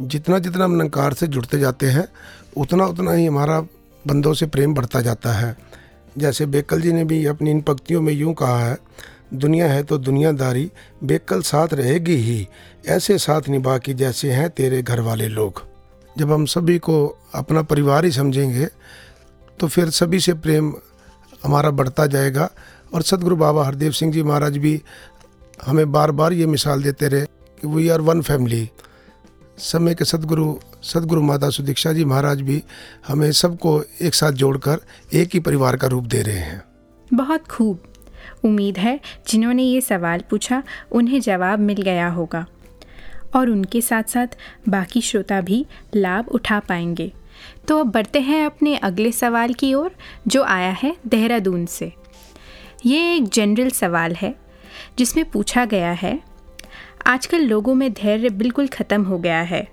जितना 0.00 0.38
जितना 0.38 0.64
हम 0.64 0.72
नंकार 0.72 1.14
से 1.14 1.26
जुड़ते 1.26 1.58
जाते 1.58 1.86
हैं, 1.86 2.08
उतना 2.56 2.86
उतना 2.86 3.12
ही 3.12 3.26
हमारा 3.26 3.66
बंदों 4.04 4.32
से 4.34 4.46
प्रेम 4.46 4.74
बढ़ता 4.74 5.00
जाता 5.00 5.32
है। 5.32 5.56
जैसे 6.18 6.46
बेकल 6.46 6.80
जी 6.80 6.92
ने 6.92 7.04
भी 7.04 7.24
अपनी 7.26 7.50
इन 7.50 7.60
पंक्तियों 7.60 8.00
में 8.02 8.12
यूँ 8.12 8.34
कहा 8.34 8.58
है, 8.60 8.78
दुनिया 9.34 9.66
है 9.68 9.82
तो 9.82 9.98
दुनियादारी 9.98 10.70
बेकल 11.04 11.42
साथ 11.42 11.74
रहेगी 11.74 12.16
ही, 12.16 12.46
ऐसे 12.86 13.18
साथ 13.18 13.48
निभा 13.48 13.76
की 13.78 13.94
जैसे 13.94 14.30
हैं 14.32 14.48
तेरे 14.50 14.82
घर 14.82 15.00
वाले 15.00 15.28
लोग। 15.28 15.62
जब 16.16 16.32
हम 16.32 16.44
सभी 16.46 16.78
को 16.78 17.06
अपना 17.34 17.62
परिवार 17.62 18.04
ही 18.04 18.10
समझेंगे 18.10 18.66
तो 19.60 19.68
फिर 19.68 19.90
सभी 19.90 20.20
से 20.20 20.34
प्रेम 20.34 20.72
हमारा 21.44 21.70
बढ़ता 21.70 22.06
जाएगा 22.06 22.48
और 22.94 23.02
सदगुरु 23.02 23.36
बाबा 23.36 23.64
हरदेव 23.64 23.92
सिंह 23.92 24.12
जी 24.12 24.22
महाराज 24.22 24.56
भी 24.58 24.80
हमें 25.66 25.90
बार 25.92 26.10
बार 26.10 26.32
ये 26.32 26.46
मिसाल 26.46 26.82
देते 26.82 27.08
रहे 27.08 27.26
कि 27.58 27.68
वी 27.68 27.88
आर 27.88 28.00
वन 28.00 28.20
फैमिली 28.22 28.68
समय 29.60 29.94
के 29.94 30.04
सदगुरु 30.04 30.58
सदगुरु 30.82 31.22
माता 31.22 31.50
सुदीक्षा 31.50 31.92
जी 31.92 32.04
महाराज 32.04 32.40
भी 32.40 32.62
हमें 33.08 33.32
सबको 33.32 33.82
एक 34.02 34.14
साथ 34.14 34.32
जोड़कर 34.32 34.78
एक 35.14 35.30
ही 35.34 35.40
परिवार 35.40 35.76
का 35.76 35.86
रूप 35.86 36.04
दे 36.04 36.22
रहे 36.22 36.38
हैं। 36.38 36.62
बहुत 37.14 37.46
खूब। 37.46 37.82
उम्मीद 38.44 38.78
है 38.78 39.00
जिन्होंने 39.28 39.62
ये 39.62 39.80
सवाल 39.80 40.20
पूछा, 40.30 40.62
उन्हें 40.92 41.20
जवाब 41.20 41.58
मिल 41.58 41.82
गया 41.82 42.08
होगा। 42.08 42.46
और 43.34 43.50
उनके 43.50 43.80
साथ 43.80 44.02
साथ 44.02 44.26
बाकी 44.68 45.00
श्रोता 45.00 45.40
भी 45.40 45.66
लाभ 45.96 46.28
उठा 46.28 46.60
पाएँगे। 46.60 47.12
तो 47.68 47.78
अब 47.78 47.86
बढ़ते 47.86 48.20
हैं 48.20 48.46
अपने 48.46 48.76
अगले 48.76 49.12
सवाल 49.12 49.52
की 49.52 49.74
ओर, 49.74 49.94
जो 50.28 50.42
आया 50.42 50.76
है 50.82 50.96
देहरादून 51.06 51.66
से। 51.66 51.92
ये 52.86 53.16
एक 53.16 53.28
जनरल 53.28 53.70
सवाल 53.70 54.14
है, 54.14 54.34
जिसमें 54.98 55.30
पूछा 55.30 55.64
गया 55.64 55.92
है 55.92 56.29
आजकल 57.06 57.40
लोगों 57.40 57.74
में 57.74 57.92
धैर्य 57.92 58.28
बिल्कुल 58.30 58.68
ख़त्म 58.68 59.04
हो 59.04 59.18
गया 59.18 59.40
है। 59.42 59.66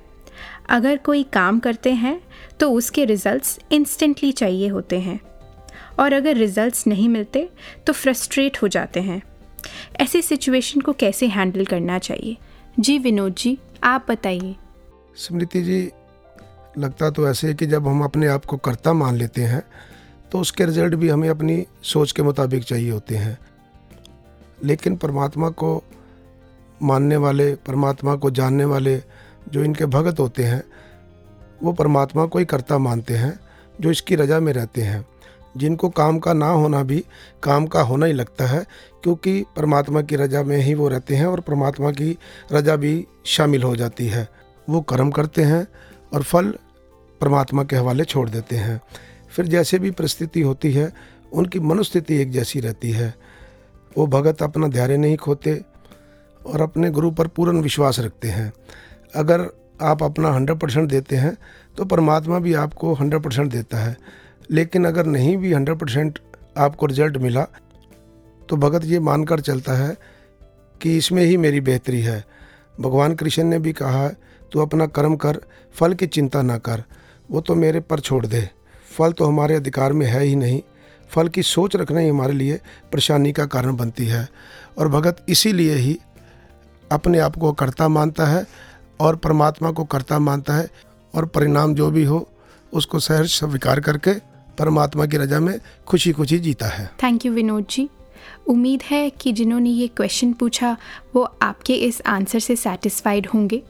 अगर 0.70 0.98
कोई 0.98 1.24
काम 1.24 1.60
करते 1.60 1.92
हैं 1.94 2.20
तो 2.60 2.72
उसके 2.72 3.06
रिजल्ट्स 3.06 3.60
इंस्टेंटली 3.72 4.32
चाहिए 4.32 4.68
होते 4.68 5.00
हैं। 5.00 5.20
और 6.00 6.14
अगर 6.14 6.36
रिजल्ट्स 6.36 6.86
नहीं 6.88 7.10
मिलते 7.10 7.50
तो 7.88 7.94
फ्रस्ट्रेट 7.94 8.62
हो 8.62 8.68
जाते 8.68 9.00
हैं। 9.00 9.22
ऐसी 10.00 10.22
सिचुएशन 10.22 10.82
को 10.82 10.94
कैसे 10.94 11.28
हैंडल 11.28 11.66
करना 11.66 12.00
चाहिए? 12.00 12.38
जी 12.80 12.98
विनोद 13.00 13.36
जी, 13.36 13.58
आप 13.84 14.06
बताइए। 14.10 14.56
स्मृति 15.18 15.62
जी, 15.62 15.90
लगता 16.78 17.10
तो 17.10 17.28
ऐसे 17.30 17.48
है 17.48 17.54
कि 17.54 17.66
जब 17.66 17.88
हम 17.88 18.04
अपने 18.04 18.28
आप 18.28 18.46
को 18.46 18.58
कर्ता 18.58 18.94
मान 18.94 19.16
लेते 19.16 19.42
हैं 19.42 19.64
तो 20.32 20.40
उसके 20.40 20.66
रिज़ल्ट 20.66 20.96
भी 20.96 21.10
हमें 21.10 21.30
अपनी 21.30 21.66
सोच 21.84 22.12
के 22.12 22.24
मुताबिक 22.24 22.64
चाहिए 22.64 22.90
होते 22.92 23.16
हैं। 23.16 23.38
लेकिन 24.64 24.96
परमात्मा 24.98 25.50
को 25.50 25.84
मानने 26.84 27.16
वाले, 27.16 27.56
परमात्मा 27.56 28.16
को 28.16 28.32
जानने 28.32 28.66
वाले 28.66 29.02
जो 29.52 29.64
इनके 29.64 29.86
भगत 29.86 30.20
होते 30.20 30.44
हैं, 30.44 30.64
वो 31.64 31.74
परमात्मा 31.74 32.26
को 32.26 32.40
ही 32.40 32.46
कर्ता 32.46 32.78
मानते 32.78 33.14
हैं, 33.14 33.40
जो 33.82 33.92
इसकी 33.92 34.16
रजा 34.16 34.40
में 34.40 34.54
रहते 34.54 34.82
हैं। 34.82 35.06
जिनको 35.58 35.90
काम 35.90 36.20
का 36.20 36.34
ना 36.34 36.50
होना 36.50 36.84
भी 36.84 37.06
काम 37.44 37.68
का 37.68 37.82
होना 37.82 38.06
ही 38.06 38.14
लगता 38.14 38.46
है, 38.46 38.66
क्योंकि 39.04 39.46
परमात्मा 39.56 40.02
की 40.02 40.16
रजा 40.16 40.44
में 40.44 40.58
ही 40.58 40.74
वो 40.74 40.88
रहते 40.88 41.16
हैं 41.16 41.26
और 41.26 41.40
परमात्मा 41.40 41.92
की 41.92 42.18
रजा 42.52 42.76
भी 42.76 43.08
शामिल 43.26 43.64
हो 43.64 43.76
जाती 43.76 44.08
है। 44.08 44.28
वो 44.70 44.82
कर्म 44.82 45.12
करते 45.12 45.44
हैं 45.44 45.68
और 46.14 46.24
फल 46.24 46.54
परमात्मा 47.22 47.64
के 47.64 47.76
हवाले 47.76 48.04
छोड़ 48.04 48.30
देते 48.30 48.56
हैं। 48.56 48.82
फिर 49.30 49.46
जैसे 49.46 49.80
भी 49.80 49.92
परिस्थिति 49.92 50.42
होती 50.42 50.72
है, 50.74 50.94
उनकी 51.34 51.60
मनोस्थिति 51.60 52.18
एक 52.18 52.32
जैसी 52.32 52.60
रहती 52.60 52.92
है। 52.92 53.16
वो 53.98 54.08
भगत 54.08 54.44
अपना 54.44 54.68
धैर्य 54.68 54.98
नहीं 54.98 55.18
खोते 55.18 55.62
और 56.48 56.62
अपने 56.62 56.90
गुरु 56.90 57.12
पर 57.12 57.28
पूर्ण 57.28 57.62
विश्वास 57.62 58.00
रखते 58.00 58.28
हैं। 58.28 58.52
अगर 59.16 59.46
आप 59.82 60.04
अपना 60.04 60.30
हंड्रेड 60.30 60.60
परसेंट 60.60 60.90
देते 60.90 61.16
हैं 61.16 61.38
तो 61.78 61.86
परमात्मा 61.86 62.40
भी 62.40 62.54
आपको 62.54 62.94
हंड्रेड 62.94 63.24
परसेंट 63.24 63.52
देता 63.52 63.78
है। 63.78 63.96
लेकिन 64.52 64.86
अगर 64.86 65.06
नहीं 65.06 65.36
भी 65.38 65.54
हंड्रेड 65.54 65.78
परसेंट 65.78 66.20
आपको 66.58 66.86
रिज़ल्ट 66.86 67.18
मिला 67.18 67.46
तो 68.50 68.56
भगत 68.56 68.86
ये 68.86 69.00
मानकर 69.00 69.40
चलता 69.40 69.74
है 69.74 69.96
कि 70.82 70.98
इसमें 70.98 71.24
ही 71.24 71.38
मेरी 71.38 71.62
बेहतरी 71.62 72.02
है। 72.02 72.24
भगवान 72.82 73.16
कृष्ण 73.16 73.44
ने 73.44 73.60
भी 73.60 73.74
कहा 73.74 74.04
है 74.04 74.16
तू 74.52 74.60
अपना 74.60 74.86
कर्म 74.88 75.16
कर, 75.16 75.42
फल 75.76 75.94
की 75.94 76.08
चिंता 76.08 76.42
ना 76.42 76.58
कर। 76.58 76.84
वो 77.32 77.42
तो 77.42 77.56
मेरे 77.56 77.80
पर 77.80 78.00
छोड़ 78.00 78.26
दे। 78.26 78.50
फल 78.98 79.12
तो 79.12 79.26
हमारे 79.26 79.56
अधिकार 79.56 79.94
में 79.94 80.06
है 80.06 80.24
ही 80.24 80.36
नहीं। 80.36 80.62
फल 81.10 81.28
की 81.28 81.44
सोच 81.44 81.76
रखना 81.76 82.00
ही 82.00 82.10
हमारे 82.10 82.34
लिए 82.34 82.60
परेशानी 82.92 83.32
का 83.32 83.46
कारण 83.46 83.76
बनती 83.76 84.06
है। 84.06 84.28
और 84.78 84.88
भगत 84.88 85.26
इसीलिए 85.30 85.74
ही 85.74 85.98
अपने 86.92 87.20
आप 87.20 87.36
को 87.36 87.52
कर्ता 87.52 87.88
मानता 87.88 88.26
है 88.26 88.46
और 89.00 89.16
परमात्मा 89.16 89.72
को 89.72 89.84
कर्ता 89.84 90.20
मानता 90.20 90.54
है 90.54 90.68
और 91.14 91.26
परिणाम 91.26 91.76
जो 91.76 91.90
भी 91.92 92.04
हो 92.04 92.28
उसको 92.74 93.00
सहर्ष 93.00 93.40
स्वीकार 93.40 93.80
करके 93.80 94.14
परमात्मा 94.58 95.06
की 95.06 95.18
रजा 95.18 95.40
में 95.40 95.60
खुशी 95.88 96.12
खुशी 96.12 96.40
जीता 96.40 96.68
है। 96.68 96.90
थैंक 97.04 97.26
यू 97.26 97.32
विनोद 97.34 97.66
जी 97.70 97.90
उम्मीद 98.48 98.84
है 98.84 99.10
कि 99.10 99.32
जिन्होंने 99.34 99.70
ये 99.70 99.88
क्वेश्चन 99.88 100.34
पूछा 100.34 100.78
वो 101.16 101.24
आपके 101.42 101.74
इस 101.74 102.02
आंसर 102.06 102.40
से 102.40 102.56
सेटिस्फाइड 102.56 103.28
होंगे। 103.28 103.62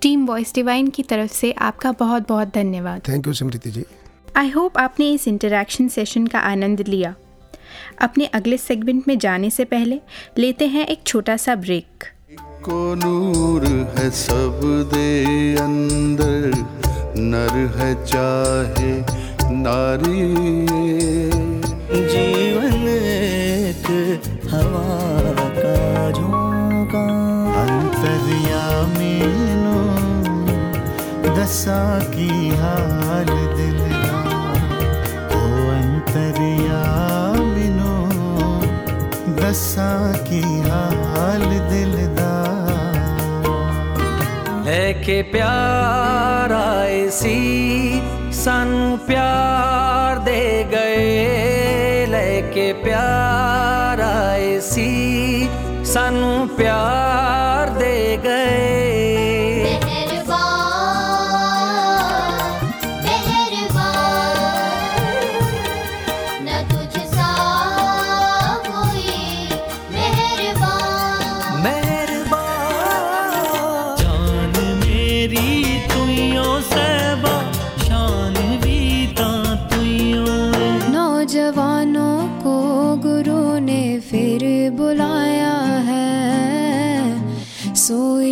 टीम 0.00 0.26
वॉइस 0.26 0.54
डिवाइन 0.54 0.88
की 0.88 1.02
तरफ़ 1.02 1.32
से 1.32 1.52
आपका 1.52 1.92
बहुत 1.92 2.28
बहुत 2.28 2.54
धन्यवाद। 2.54 3.02
Thank 3.08 3.26
you 3.26 3.32
Smriti 3.32 3.70
ji 3.70 3.84
I 4.36 4.50
hope 4.50 4.78
आपने 4.78 5.12
इस 5.12 5.28
इंटरेक्शन 5.28 5.88
सेशन 5.88 6.26
का 6.26 6.38
आनंद 6.38 6.80
लिया। 6.88 7.14
अपने 8.00 8.26
अगले 8.26 8.56
सेगमेंट 8.58 9.08
में 9.08 9.18
जाने 9.18 9.50
से 9.50 9.64
पहले 9.64 10.00
लेते 10.38 10.66
हैं 10.66 10.86
एक 10.86 11.02
छोटा 11.06 11.36
सा 11.36 11.54
ब्रेक 11.54 12.04
को 12.64 12.80
नूर 12.94 13.64
है 13.94 14.08
सब 14.16 14.60
दे 14.92 15.08
अंदर 15.60 16.44
नर 17.18 17.54
है 17.76 17.90
चाहे 18.04 18.92
नारी 19.62 20.22
जीवन 22.12 22.86
एक 22.88 23.88
हवा 24.52 24.86
का 25.58 26.10
झोंका। 26.12 27.04
अंतर्यामी 27.62 29.16
नो 29.64 29.80
दशा 31.34 31.82
की 32.14 32.30
हाल 32.62 33.30
दिलदार 33.58 34.60
ओ 35.36 35.42
अंतर्यामी 35.78 37.68
नो 37.80 37.94
दशा 39.42 39.92
की 40.28 40.42
हाल 40.68 40.91
के 45.04 45.22
प्यार 45.22 46.52
आए 46.52 47.08
सी 47.10 47.38
सन 48.32 48.70
प्यार 49.06 50.18
दे 50.18 50.42
गए। 50.72 52.06
लेके 52.10 52.72
प्यार 52.82 54.00
आए 54.00 54.58
सी 54.60 54.90
सन 55.92 56.48
प्यार 56.56 57.70
दे 57.78 58.16
गए। 58.26 58.60
मैं 71.64 72.01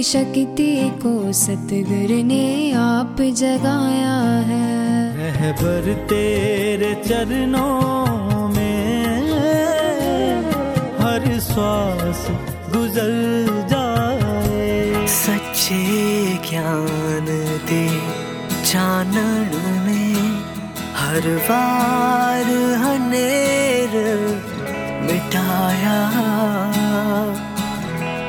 शक्ति 0.03 0.91
को 1.03 1.33
सतगुरु 1.33 2.23
ने 2.23 2.73
आप 2.73 3.17
जगाया 3.21 4.15
है। 4.49 4.69
रहबर 5.17 6.07
तेरे 6.11 6.95
चरणों 7.09 8.49
में 8.49 9.17
हर 11.01 11.41
श्वास 11.41 12.27
गुजर 12.77 13.13
जाए। 13.71 15.07
सच्चे 15.07 15.83
ज्ञान 16.51 17.27
दे 17.69 17.85
चानन 18.65 19.51
में 19.87 20.43
हर 20.95 21.29
बार 21.51 22.49
हनेर 22.85 23.93
मिटाया। 25.03 25.99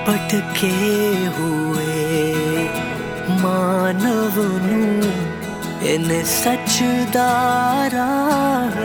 पटके 0.07 0.77
हुए 1.35 1.60
मानव 3.60 4.36
ਨੂੰ 4.66 5.10
ਇਹਨੇ 5.82 6.22
ਸੱਚ 6.24 6.82
ਦਾ 7.14 7.30
ਰਾਹ 7.92 8.76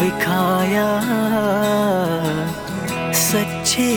ਵਿਖਾਇਆ 0.00 0.88
ਸੱਚੇ 3.22 3.90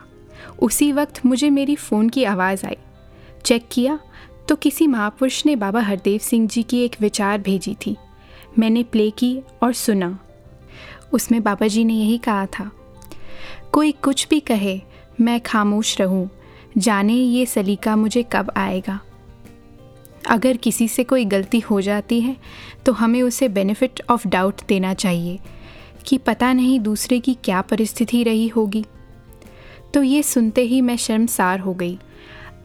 उसी 0.63 0.91
वक्त 0.93 1.25
मुझे 1.27 1.51
मेरी 1.51 1.77
फ़ोन 1.77 2.09
की 2.09 2.25
आवाज़ 2.25 2.67
आई। 2.67 2.77
चेक 3.45 3.67
किया 3.73 3.99
तो 4.49 4.57
किसी 4.57 4.87
महापुरुष 4.87 5.45
ने 5.47 5.57
बाबा 5.57 5.81
हरदेव 5.81 6.19
सिंह 6.19 6.47
जी 6.49 6.63
की 6.63 6.85
एक 6.85 6.97
विचार 7.01 7.39
भेजी 7.39 7.77
थी। 7.87 7.97
मैंने 8.59 8.83
प्ले 8.83 9.11
की 9.11 9.39
और 9.63 9.73
सुना। 9.73 10.19
उसमें 11.13 11.43
बाबा 11.43 11.67
जी 11.67 11.85
ने 11.85 11.95
यही 11.95 12.19
कहा 12.19 12.47
था, 12.49 12.71
कोई 13.73 13.93
कुछ 13.95 14.27
भी 14.29 14.41
कहे, 14.41 14.81
मैं 15.21 15.41
खामोश 15.41 16.01
रहूँ। 16.01 16.29
जाने 16.79 17.15
ये 17.15 17.45
सलीका 17.47 17.97
मुझे 17.97 18.23
कब 18.33 18.53
आएगा? 18.57 18.99
अगर 20.27 20.57
किसी 20.57 20.89
से 20.89 21.05
कोई 21.05 21.25
गलती 21.25 21.61
हो 21.61 21.81
जाती 21.81 22.21
है 22.21 22.37
तो 22.87 22.93
हमें 22.93 23.21
उसे 23.23 23.49
बेनिफिट 23.49 24.03
ऑफ़ 24.11 24.27
डाउट 24.29 24.61
देना 24.69 24.93
चाहिए 24.95 25.39
कि 26.07 26.19
पता 26.19 26.53
नहीं 26.53 26.79
दूसरे 26.81 27.19
की 27.21 27.35
क्या 27.45 27.61
परिस्थिति 27.61 28.23
रही 28.23 28.49
होगी। 28.49 28.85
तो 29.95 30.03
ये 30.03 30.23
सुनते 30.23 30.63
ही 30.63 30.81
मैं 30.81 30.97
शर्मसार 30.97 31.61
हो 31.61 31.75
गई। 31.75 31.99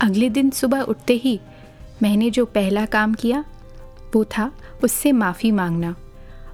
अगले 0.02 0.30
दिन 0.30 0.50
सुबह 0.50 0.82
उठते 0.82 1.14
ही 1.14 1.40
मैंने 2.04 2.30
जो 2.30 2.46
पहला 2.46 2.86
काम 2.86 3.14
किया, 3.14 3.44
वो 4.16 4.24
था 4.26 4.52
उससे 4.84 5.12
माफ़ी 5.12 5.52
मांगना। 5.52 5.96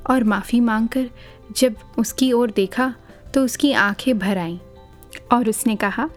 और 0.09 0.23
माफ़ी 0.23 0.59
मांगकर 0.59 1.09
जब 1.57 1.75
उसकी 1.97 2.31
ओर 2.31 2.51
देखा 2.51 2.93
तो 3.33 3.43
उसकी 3.43 3.71
आँखें 3.71 4.17
भर 4.19 4.37
आईं 4.37 4.57
और 5.31 5.49
उसने 5.49 5.75
कहा, 5.75 6.09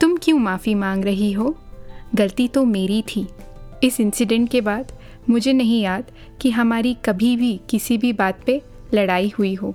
तुम 0.00 0.16
क्यों 0.16 0.38
माफ़ी 0.38 0.74
मांग 0.74 1.04
रही 1.04 1.32
हो? 1.32 1.56
गलती 2.14 2.48
तो 2.48 2.64
मेरी 2.64 3.02
थी। 3.02 3.26
इस 3.84 4.00
इंसिडेंट 4.00 4.48
के 4.50 4.60
बाद 4.60 4.92
मुझे 5.30 5.52
नहीं 5.52 5.82
याद 5.82 6.10
कि 6.40 6.50
हमारी 6.50 6.96
कभी 7.04 7.36
भी 7.36 7.60
किसी 7.70 7.98
भी 7.98 8.12
बात 8.12 8.44
पे 8.46 8.60
लड़ाई 8.94 9.32
हुई 9.38 9.54
हो। 9.54 9.74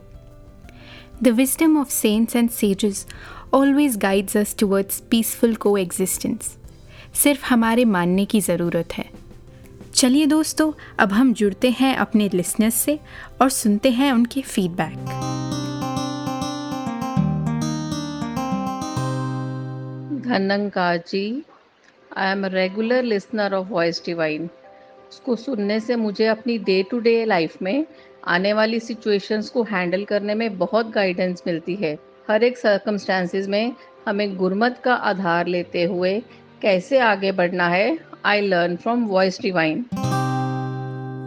The 1.23 1.27
wisdom 1.27 1.77
of 1.77 1.89
saints 1.89 2.35
and 2.35 2.49
sages 2.49 3.05
always 3.53 3.97
guides 3.97 4.37
us 4.37 4.55
towards 4.59 4.99
peaceful 5.09 5.55
coexistence 5.77 6.55
सिर्फ़ 7.13 7.45
हमारे 7.45 7.85
मानने 7.85 8.25
की 8.25 8.41
ज़रूरत 8.41 8.93
है। 8.93 9.09
चलिए 9.93 10.25
दोस्तों, 10.25 10.71
अब 10.99 11.13
हम 11.13 11.33
जुड़ते 11.33 11.69
हैं 11.69 11.95
अपने 11.95 12.29
लिसनर्स 12.33 12.75
से 12.75 12.99
और 13.41 13.49
सुनते 13.49 13.91
हैं 13.91 14.11
उनके 14.11 14.41
feedback 14.41 14.93
धनंकार 20.25 20.97
ji 20.97 21.43
I 22.17 22.31
am 22.31 22.45
a 22.45 22.49
regular 22.49 23.03
listener 23.03 23.53
of 23.53 23.67
Voice 23.67 24.01
Divine 24.05 24.49
उसको 25.09 25.35
सुनने 25.35 25.79
से 25.79 25.95
मुझे 25.95 26.25
अपनी 26.25 26.57
डे 26.57 26.81
टू 26.83 26.99
डे 26.99 27.25
लाइफ 27.25 27.61
में 27.61 27.85
आने 28.27 28.53
वाली 28.53 28.79
सिचुएशंस 28.79 29.49
को 29.49 29.63
हैंडल 29.63 30.03
करने 30.03 30.35
में 30.35 30.57
बहुत 30.57 30.91
गाइडेंस 30.91 31.43
मिलती 31.47 31.75
है। 31.75 31.97
हर 32.29 32.43
एक 32.43 32.57
सर्कमस्टांसिस 32.57 33.47
में 33.47 33.73
हमें 34.07 34.35
गुरमत 34.37 34.81
का 34.83 34.93
आधार 34.93 35.47
लेते 35.47 35.83
हुए 35.83 36.19
कैसे 36.61 36.99
आगे 36.99 37.31
बढ़ना 37.31 37.67
है 37.67 37.97
I 38.25 38.41
learn 38.41 38.75
from 38.75 39.05
Voice 39.05 39.41
Divine 39.41 39.85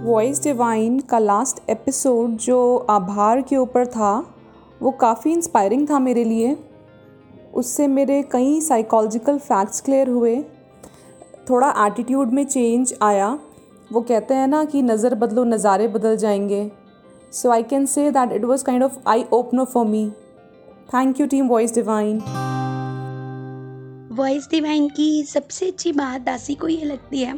Voice 0.04 0.42
Divine 0.42 1.00
का 1.00 1.18
लास्ट 1.18 1.70
एपिसोड 1.70 2.36
जो 2.36 2.76
आभार 2.90 3.40
के 3.42 3.56
ऊपर 3.56 3.86
था, 3.86 4.34
वो 4.82 4.90
काफ़ी 4.90 5.32
इंस्पायरिंग 5.32 5.90
था 5.90 5.98
मेरे 5.98 6.24
लिए। 6.24 6.56
उससे 7.54 7.86
मेरे 7.86 8.22
कई 8.22 8.60
साइकोलॉजिकल 8.60 9.38
फैक्ट्स 9.38 9.80
क्लियर 9.80 10.08
हुए। 10.08 10.44
थोड़ा 11.50 11.74
एटीट्यूड 11.86 12.32
में 12.32 12.44
चेंज 12.44 12.94
आया। 13.02 13.38
वो 13.92 14.00
कहते 14.00 14.34
हैं 14.34 14.46
ना 14.48 14.64
कि 14.64 14.82
नज़र 14.82 15.14
बदलो, 15.14 15.44
नज़ारे 15.44 15.88
बदल 15.88 16.16
जाएँगे। 16.16 16.70
So 17.32 17.50
I 17.50 17.62
can 17.62 17.86
say 17.86 18.10
that 18.10 18.32
it 18.32 18.44
was 18.44 18.64
kind 18.64 18.82
of 18.82 18.98
eye 19.08 19.24
opener 19.32 19.64
for 19.64 19.86
me 19.86 20.08
thank 20.94 21.20
you 21.20 21.26
team 21.26 21.48
Voice 21.48 21.74
Divine 21.74 22.18
Voice 24.12 24.48
Divine 24.50 24.88
की 24.88 25.22
सबसे 25.24 25.66
अच्छी 25.66 25.92
बात 25.92 26.20
दासी 26.20 26.54
को 26.54 26.68
ये 26.68 26.84
लगती 26.84 27.22
है 27.22 27.34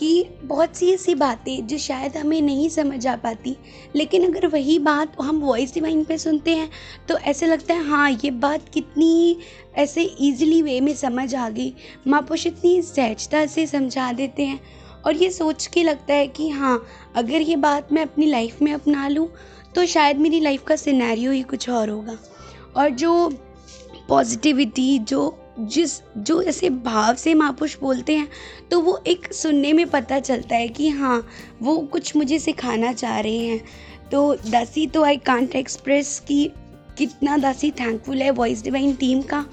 कि 0.00 0.28
बहुत 0.42 0.76
सी 0.76 0.90
ऐसी 0.92 1.14
बातें 1.14 1.66
जो 1.66 1.78
शायद 1.78 2.16
हमें 2.16 2.40
नहीं 2.42 2.68
समझ 2.68 3.06
आ 3.06 3.14
पाती, 3.16 3.56
लेकिन 3.96 4.24
अगर 4.26 4.46
वही 4.46 4.78
बात 4.78 5.16
हम 5.20 5.40
वॉइस 5.40 5.74
डिवाइन 5.74 6.04
पे 6.04 6.18
सुनते 6.18 6.54
हैं 6.56 6.70
तो 7.08 7.18
ऐसे 7.18 7.46
लगता 7.46 7.74
है 7.74 7.86
हाँ 7.86 8.10
ये 8.10 8.30
बात 8.30 8.68
कितनी 8.68 9.36
ऐसे 9.76 10.02
इजीली 10.02 10.60
वे 10.62 10.80
में 10.80 10.94
समझ 10.94 11.34
आ 11.34 11.48
गई। 11.48 11.72
माँ 12.06 12.22
पुष 12.22 12.46
इतनी 12.46 12.80
सहजता 12.82 13.44
से 13.46 13.66
समझा 13.66 14.12
देते 14.12 14.46
हैं 14.46 14.60
और 15.06 15.16
ये 15.16 15.30
सोच 15.30 15.66
के 15.66 15.82
लगता 15.82 16.14
है 16.14 16.26
कि 16.28 16.48
हाँ 16.48 16.82
अगर 17.16 17.40
ये 17.40 17.56
बात 17.56 17.92
मैं 17.92 18.02
अपनी 18.02 18.26
लाइफ 18.26 18.62
में 18.62 18.72
अपना 18.72 19.06
लूँ 19.08 19.28
तो 19.74 19.86
शायद 19.86 20.18
मेरी 20.18 20.40
लाइफ 20.40 20.64
का 20.64 20.76
सिनेरियो 20.76 21.32
ही 21.32 21.42
कुछ 21.42 21.68
और 21.70 21.90
होगा। 21.90 22.18
और 22.76 22.90
जो 22.90 23.28
पॉजिटिविटी 24.08 24.98
जो 24.98 25.28
जिस, 25.60 26.00
जो 26.18 26.40
ऐसे 26.42 26.70
भाव 26.70 27.14
से 27.14 27.34
महापुरुष 27.34 27.76
बोलते 27.80 28.16
हैं 28.16 28.28
तो 28.70 28.80
वो 28.80 28.98
एक 29.06 29.32
सुनने 29.32 29.72
में 29.72 29.86
पता 29.86 30.18
चलता 30.20 30.56
है 30.56 30.68
कि 30.68 30.88
हाँ 30.88 31.26
वो 31.62 31.76
कुछ 31.82 32.14
मुझे 32.16 32.38
सिखाना 32.38 32.92
चाह 32.92 33.18
रहे 33.20 33.38
हैं। 33.38 33.60
तो 34.12 34.34
दासी 34.50 34.86
तो 34.86 35.02
आई 35.02 35.16
कांट 35.16 35.54
एक्सप्रेस 35.54 36.18
कि 36.28 36.50
कितना 36.98 37.36
दासी 37.36 37.70
थैंकफुल 37.70 38.22
है 38.22 38.30
वॉइस 38.30 38.62
डिवाइन 38.62 38.94
टीम 38.94 39.22
का, 39.22 39.44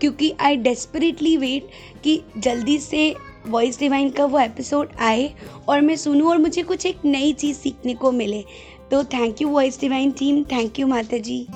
क्योंकि 0.00 0.32
आई 0.40 0.56
डेस्परेटली 0.56 1.36
वेट 1.36 1.68
कि 2.04 2.20
जल्दी 2.38 2.78
से 2.78 3.14
वॉइस 3.46 3.78
डिवाइन 3.78 4.10
का 4.10 4.24
वो 4.24 4.40
एपिसोड 4.40 4.92
आए 5.00 5.32
और 5.68 5.80
मैं 5.80 5.96
सुनूँ 5.96 6.28
और 6.30 6.38
मुझे 6.38 6.62
कुछ 6.62 6.86
एक 6.86 7.04
नई 7.04 7.32
चीज़ 7.32 7.56
सीखने 7.56 7.94
को 7.94 8.12
मिले। 8.12 8.44
तो 8.90 9.04
thank 9.04 9.42
you 9.42 9.48
Voice 9.48 9.80
Divine 9.80 10.10
team 10.10 10.44
thank 10.44 10.78
you 10.80 10.86
माता 10.86 11.18
जी। 11.18 11.46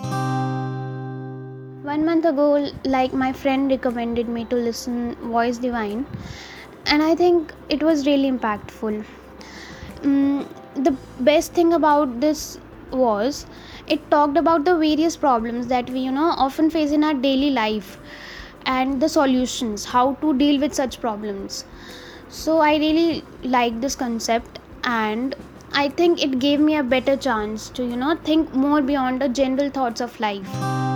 One 1.82 2.04
month 2.04 2.26
ago, 2.26 2.70
like 2.84 3.14
my 3.14 3.32
friend 3.32 3.70
recommended 3.70 4.28
me 4.28 4.44
to 4.50 4.54
listen 4.54 5.14
Voice 5.14 5.56
Divine, 5.56 6.04
and 6.84 7.02
I 7.02 7.14
think 7.14 7.54
it 7.70 7.82
was 7.82 8.06
really 8.06 8.30
impactful. 8.30 9.02
Um, 10.04 10.46
the 10.74 10.94
best 11.20 11.54
thing 11.54 11.72
about 11.72 12.20
this 12.20 12.58
was 12.90 13.46
it 13.86 14.10
talked 14.10 14.36
about 14.36 14.66
the 14.66 14.76
various 14.76 15.16
problems 15.16 15.68
that 15.68 15.88
we 15.88 16.00
you 16.00 16.10
know 16.10 16.34
often 16.46 16.68
face 16.68 16.90
in 16.90 17.02
our 17.02 17.14
daily 17.14 17.48
life 17.48 17.96
and 18.66 19.00
the 19.00 19.08
solutions 19.08 19.86
how 19.86 20.14
to 20.24 20.34
deal 20.36 20.60
with 20.60 20.74
such 20.74 21.00
problems 21.00 21.64
so 22.28 22.58
i 22.58 22.76
really 22.76 23.24
like 23.42 23.80
this 23.80 23.94
concept 23.94 24.58
and 24.84 25.34
i 25.72 25.88
think 25.88 26.22
it 26.22 26.38
gave 26.38 26.60
me 26.60 26.76
a 26.76 26.82
better 26.82 27.16
chance 27.16 27.68
to 27.70 27.84
you 27.84 27.96
know 27.96 28.16
think 28.30 28.54
more 28.54 28.82
beyond 28.82 29.20
the 29.20 29.28
general 29.28 29.70
thoughts 29.70 30.00
of 30.00 30.18
life 30.20 30.89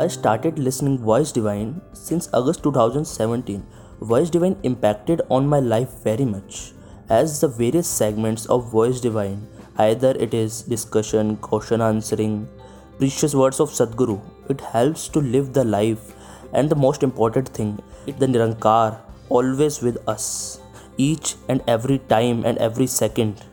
I 0.00 0.06
started 0.06 0.58
listening 0.58 0.96
Voice 0.96 1.30
Divine 1.30 1.82
since 1.92 2.30
August 2.32 2.62
2017. 2.62 3.66
Voice 4.00 4.30
Divine 4.30 4.56
impacted 4.62 5.20
on 5.28 5.46
my 5.46 5.58
life 5.60 5.90
very 6.02 6.24
much 6.24 6.72
as 7.10 7.38
the 7.40 7.48
various 7.48 7.86
segments 7.86 8.46
of 8.46 8.70
Voice 8.70 8.98
Divine, 8.98 9.46
either 9.76 10.12
it 10.12 10.32
is 10.32 10.62
discussion, 10.62 11.36
question 11.36 11.82
answering, 11.82 12.48
precious 12.96 13.34
words 13.34 13.60
of 13.60 13.68
Sadguru, 13.68 14.18
it 14.48 14.62
helps 14.62 15.06
to 15.08 15.20
live 15.20 15.52
the 15.52 15.64
life 15.64 16.14
and 16.54 16.70
the 16.70 16.82
most 16.86 17.02
important 17.02 17.50
thing, 17.50 17.78
the 18.06 18.26
Nirankar 18.26 18.98
always 19.28 19.82
with 19.82 19.98
us, 20.08 20.60
each 20.96 21.34
and 21.46 21.62
every 21.68 21.98
time 21.98 22.46
and 22.46 22.56
every 22.56 22.86
second. 22.86 23.44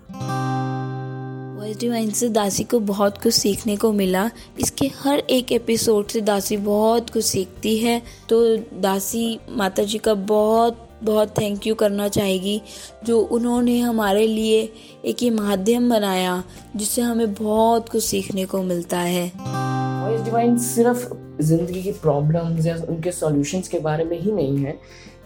Divine 1.73 2.11
से 2.11 2.29
दासी 2.29 2.63
को 2.63 2.79
बहुत 2.79 3.17
कुछ 3.17 3.33
सीखने 3.33 3.75
को 3.77 3.91
मिला। 3.91 4.29
इसके 4.59 4.87
हर 4.87 5.19
एक 5.19 5.51
एपिसोड 5.51 6.07
से 6.07 6.21
दासी 6.21 6.57
बहुत 6.57 7.09
कुछ 7.09 7.25
सीखती 7.25 7.77
है। 7.77 8.01
तो 8.29 8.57
दासी 8.57 9.39
माता 9.49 9.83
जी 9.83 9.97
का 9.97 10.13
बहुत 10.13 10.83
बहुत 11.03 11.29
थैंक 11.29 11.67
यू 11.67 11.75
करना 11.75 12.07
चाहेगी, 12.07 12.61
जो 13.05 13.19
उन्होंने 13.19 13.79
हमारे 13.79 14.27
लिए 14.27 14.73
एक 15.05 15.23
ये 15.23 15.29
माध्यम 15.29 15.89
बनाया, 15.89 16.43
जिससे 16.75 17.01
हमें 17.01 17.33
बहुत 17.33 17.89
कुछ 17.89 18.03
सीखने 18.03 18.45
को 18.45 18.61
मिलता 18.63 18.99
है। 18.99 19.31
वॉइस 19.37 20.21
डिवाइन 20.21 20.57
सिर्फ़ 20.57 21.07
ज़िंदगी 21.41 21.83
की 21.83 21.91
प्रॉब्लम्स 21.91 22.65
या 22.65 22.75
उनके 22.89 23.11
सॉल्यूशंस 23.11 23.67
के 23.67 23.79
बारे 23.79 24.03
में 24.03 24.19
ही 24.21 24.31
नहीं 24.31 24.57
है। 24.57 24.79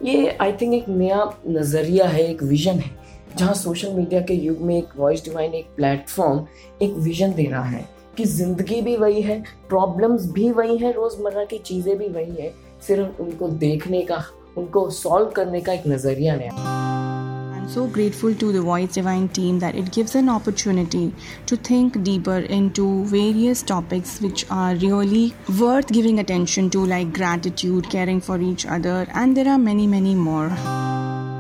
ये 0.04 0.38
आई 0.42 0.52
थिंक 0.52 0.74
एक 0.74 0.90
नया 0.90 1.38
नज़रिया 1.48 2.08
है, 2.08 2.32
एक 2.32 2.44
विजन 2.44 2.80
है। 2.80 2.92
जहाँ 3.38 3.54
सोशल 3.54 3.94
मीडिया 3.94 4.22
के 4.22 4.34
युग 4.34 4.62
में 4.62 4.78
एक 4.78 4.90
वॉइस 4.98 5.24
डिवाइन 5.26 5.54
एक 5.54 5.70
प्लेटफॉर्म 5.76 6.46
एक 6.82 6.94
विजन 7.06 7.34
दे 7.34 7.46
रहा 7.50 7.64
है 7.64 7.88
कि 8.18 8.26
ज़िंदगी 8.26 8.82
भी 8.82 8.96
वही 8.98 9.22
है 9.22 9.42
प्रॉब्लम्स 9.70 10.26
भी 10.32 10.52
वही 10.52 10.78
है 10.78 10.92
रोज़मर्रा 10.92 11.46
की 11.46 11.58
चीज़ें 11.58 11.98
भी 11.98 12.08
वही 12.08 12.42
है 12.42 12.54
सिर्फ़ 12.88 13.22
उनको 13.22 13.48
देखने 13.66 14.02
का 14.12 14.24
उनको 14.58 14.90
सॉल्व 14.90 15.30
करने 15.36 15.62
का 15.62 15.74
एक 15.74 15.88
नज़रिया 15.88 16.36
नया 16.36 16.90
so 17.68 17.88
grateful 17.88 18.34
to 18.36 18.52
the 18.52 18.62
Voice 18.62 18.96
Divine 18.96 19.28
team 19.30 19.60
that 19.60 19.76
it 19.76 19.92
gives 19.94 20.16
an 20.16 20.28
opportunity 20.28 21.14
to 21.46 21.58
think 21.58 22.00
deeper 22.04 22.40
into 22.56 23.06
various 23.06 23.62
topics 23.64 24.20
which 24.20 24.46
are 24.52 24.76
really 24.76 25.34
worth 25.58 25.88
giving 25.88 26.20
attention 26.20 26.70
to, 26.72 26.86
like 26.86 27.14
gratitude, 27.14 27.90
caring 27.90 28.20
for 28.20 28.40
each 28.42 28.66
other, 28.68 29.08
and 29.14 29.38
there 29.38 29.48
are 29.48 29.58
many, 29.60 29.88
many 29.88 30.16
more. 30.16 30.50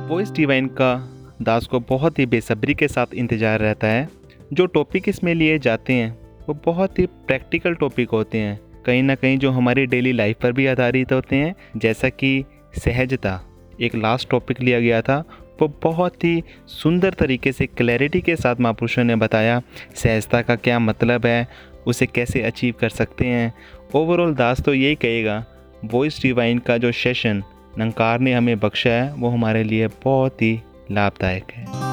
Voice 0.10 0.32
Divine 0.32 0.68
का 0.80 0.94
दास 1.42 1.66
को 1.66 1.80
बहुत 1.80 2.20
ही 2.20 2.26
बेसब्री 2.26 2.74
के 2.74 2.88
साथ 2.88 3.14
इंतज़ार 3.14 3.60
रहता 3.60 3.88
है। 3.88 4.08
जो 4.54 4.66
टॉपिक 4.66 5.10
इसमें 5.10 5.34
लिए 5.36 5.60
जाते 5.60 5.94
हैं, 5.94 6.12
वो 6.50 6.58
बहुत 6.66 7.00
ही 7.00 7.06
प्रैक्टिकल 7.28 7.74
टॉपिक 7.74 8.10
होते 8.10 8.38
हैं। 8.38 8.60
कहीं 8.86 9.04
ना 9.04 9.16
कहीं 9.16 9.38
जो 9.38 9.52
हमारी 9.52 9.86
डेली 9.86 10.12
लाइफ 10.14 10.38
पर 10.42 10.52
भी 10.52 10.68
आधारित 10.68 11.12
होते 11.12 11.36
हैं, 11.36 11.56
जैसा 11.78 12.10
कि 12.10 12.44
सहजता, 12.78 13.40
एक 13.82 13.96
लास्ट 13.96 14.30
टॉपिक 14.30 14.62
लिया 14.62 14.80
गया 14.80 15.02
था, 15.02 15.24
वो 15.62 15.68
बहुत 15.84 16.24
ही 16.24 16.44
सुंदर 16.68 17.14
तरीके 17.14 17.52
से 17.52 17.66
क्लैरिटी 17.68 18.22
के 18.22 18.36
साथ 18.36 18.60
महापुरुषों 18.60 19.04
ने 19.04 19.16
बताया, 19.16 19.62
सहजता 19.96 20.42
का 20.42 20.56
क्या 20.56 20.80
मतलब 20.80 21.26
है, 21.26 21.48
उसे 21.88 22.06
कैसे 22.06 22.42
अचीव 22.42 22.74
कर 22.80 22.90
सकते 22.90 23.26
हैं। 23.26 23.54
ओवरऑल 23.96 24.34
दास 24.36 24.62
तो 24.62 24.74
यही 24.74 24.96
कहेगा 24.96 25.44
वॉइस 25.86 26.22
डिवाइन 26.22 26.60
का 26.60 26.78
जो 26.78 26.92
सेशन 26.92 27.44
नंकार 27.78 28.20
ने 28.20 28.34
हमें 28.34 28.60
बख्शा 28.60 28.90
है, 28.90 29.14
वो 29.14 29.30
हमारे 29.30 29.64
लिए 29.64 29.88
बहुत 30.04 30.42
ही 30.42 30.60
लाभदायक 30.96 31.52
है 31.58 31.90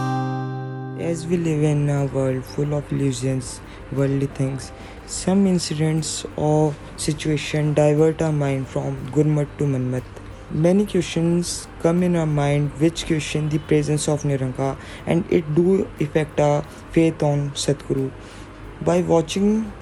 As 1.09 1.21
we 1.31 1.37
live 1.43 1.61
in 1.67 1.83
a 1.97 1.99
world 2.15 2.45
full 2.53 2.73
of 2.77 2.89
illusions, 2.95 3.51
worldly 3.99 4.27
things, 4.39 4.73
some 5.17 5.47
incidents 5.51 6.11
or 6.37 6.75
situation 6.97 7.73
divert 7.75 8.25
our 8.29 8.33
mind 8.33 8.67
from 8.73 8.97
Gurmat 9.17 9.53
to 9.59 9.69
Manmat. 9.75 10.09
Many 10.51 10.87
questions 10.87 11.53
come 11.85 12.03
in 12.03 12.17
our 12.17 12.27
mind 12.27 12.73
which 12.81 13.07
question 13.07 13.49
the 13.49 13.61
presence 13.73 14.09
of 14.09 14.25
Nirankar 14.33 14.77
and 15.07 15.33
it 15.39 15.55
do 15.55 15.87
affect 16.01 16.41
our 16.41 16.63
faith 16.91 17.23
on 17.23 17.51
Sadguru. 17.53 18.11
By 18.91 19.01
watching 19.03 19.73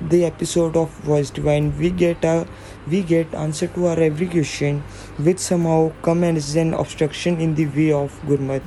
the 0.00 0.24
episode 0.24 0.76
of 0.76 0.90
Voice 1.10 1.30
Divine, 1.30 1.76
we 1.78 1.90
get 1.90 2.24
a 2.24 2.46
we 2.89 3.01
get 3.03 3.33
answer 3.33 3.67
to 3.67 3.87
our 3.87 3.99
every 3.99 4.27
question 4.27 4.81
which 5.17 5.39
somehow 5.39 5.91
come 6.01 6.23
as 6.23 6.55
an 6.55 6.73
obstruction 6.73 7.39
in 7.41 7.55
the 7.55 7.65
way 7.77 7.91
of 7.91 8.19
Gurmat. 8.27 8.61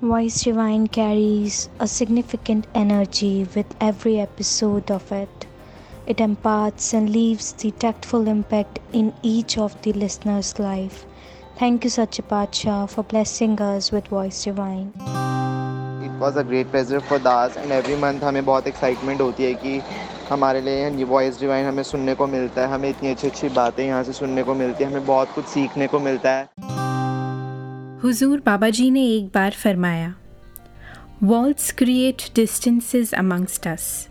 Voice 0.00 0.42
Divine 0.42 0.86
carries 0.86 1.68
a 1.80 1.86
significant 1.86 2.66
energy 2.74 3.46
with 3.54 3.74
every 3.80 4.18
episode 4.20 4.90
of 4.90 5.10
it. 5.12 5.46
It 6.06 6.20
imparts 6.20 6.94
and 6.94 7.10
leaves 7.10 7.52
the 7.52 7.70
tactful 7.72 8.28
impact 8.28 8.78
in 8.92 9.12
each 9.22 9.58
of 9.58 9.80
the 9.82 9.92
listener's 9.92 10.58
life. 10.58 11.04
Thank 11.58 11.84
you, 11.84 11.90
Satchipacha, 11.90 12.88
for 12.88 13.02
blessing 13.02 13.60
us 13.60 13.92
with 13.92 14.08
Voice 14.08 14.44
Divine. 14.44 14.92
It 16.04 16.20
was 16.20 16.38
a 16.38 16.42
great 16.48 16.70
pleasure 16.70 16.98
for 17.08 17.18
Das 17.18 17.56
and 17.56 17.72
every 17.72 17.96
month 18.02 18.20
हमें 18.24 18.44
बहुत 18.44 18.66
excitement 18.66 19.20
होती 19.20 19.44
है 19.44 19.54
कि 19.64 19.80
हमारे 20.29 20.61
लिए 20.61 20.89
ये 20.89 21.03
voice 21.03 21.39
divine 21.39 21.65
हमें 21.65 21.83
सुनने 21.83 22.15
को 22.15 22.27
मिलता 22.27 22.61
है। 22.61 22.67
हमें 22.67 22.89
इतनी 22.89 23.09
अच्छी 23.09 23.27
अच्छी 23.27 23.49
बातें 23.49 23.85
यहाँ 23.85 24.03
से 24.03 24.13
सुनने 24.13 24.43
को 24.43 24.53
मिलती 24.53 24.83
है। 24.83 24.89
हमें 24.89 25.05
बहुत 25.05 25.31
कुछ 25.35 25.45
सीखने 25.45 25.87
को 25.87 25.99
मिलता 25.99 26.31
है। 26.31 26.49
हुजूर 28.03 28.39
बाबा 28.45 28.69
जी 28.69 28.91
ने 28.91 29.05
एक 29.07 29.27
बार 29.27 29.51
फरमाया 29.51 30.15
walls 31.23 31.71
create 31.71 32.23
distances 32.35 33.13
amongst 33.13 33.67
us 33.67 34.07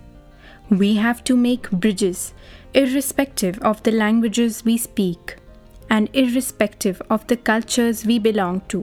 we 0.72 0.94
have 0.94 1.14
to 1.29 1.37
make 1.37 1.66
bridges 1.75 2.33
irrespective 2.77 3.57
of 3.59 3.81
the 3.87 3.92
languages 3.92 4.55
we 4.66 4.75
speak 4.83 5.33
and 5.90 6.07
irrespective 6.20 7.01
of 7.16 7.27
the 7.33 7.37
cultures 7.48 7.98
we 8.11 8.14
belong 8.27 8.61
to. 8.75 8.79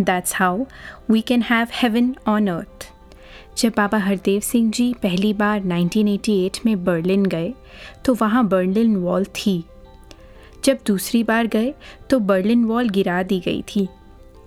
That's 0.00 0.34
how 0.34 0.52
we 1.10 1.22
can 1.30 1.42
have 1.48 1.72
heaven 1.78 2.12
on 2.34 2.48
earth. 2.52 2.86
जब 3.58 3.72
बाबा 3.76 3.98
हरदेव 3.98 4.40
सिंह 4.40 4.70
जी 4.70 4.94
पहली 5.02 5.32
बार 5.32 5.60
1988 5.60 6.58
में 6.66 6.84
Berlin 6.84 7.24
गए 7.26 7.52
तो 8.04 8.14
वहाँ 8.14 8.46
Berlin 8.48 8.96
wall 8.96 9.24
थी। 9.24 9.64
जब 10.64 10.78
दूसरी 10.86 11.22
बार 11.22 11.46
गए 11.46 11.74
तो 12.10 12.18
बर्लिन 12.18 12.64
वॉल 12.64 12.88
गिरा 12.88 13.22
दी 13.22 13.38
गई 13.40 13.62
थी 13.62 13.88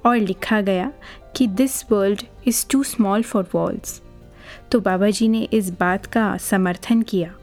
और 0.05 0.17
लिखा 0.17 0.61
गया 0.61 0.91
कि 1.35 1.47
this 1.47 1.91
world 1.91 2.21
is 2.47 2.65
too 2.69 2.83
small 2.83 3.23
for 3.23 3.47
walls 3.55 4.01
तो 4.71 4.79
बाबा 4.79 5.09
जी 5.09 5.27
ने 5.27 5.41
इस 5.53 5.69
बात 5.69 6.05
का 6.05 6.37
समर्थन 6.37 7.01
किया 7.01 7.33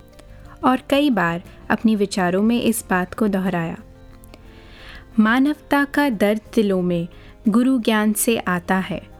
और 0.65 0.81
कई 0.91 1.11
बार 1.11 1.43
अपने 1.71 1.97
विचारों 1.97 2.43
में 2.43 2.61
इस 2.63 2.85
बात 2.91 3.15
को 3.15 3.29
दोहराया। 3.29 3.77
मानवता 5.19 5.85
का 5.85 6.09
दर्द 6.11 6.41
दिलों 6.55 6.83
में 6.83 7.09
गुरु 7.49 7.79
ज्ञान 7.79 8.13
से 8.13 8.39
आता 8.39 8.77
है। 8.79 9.16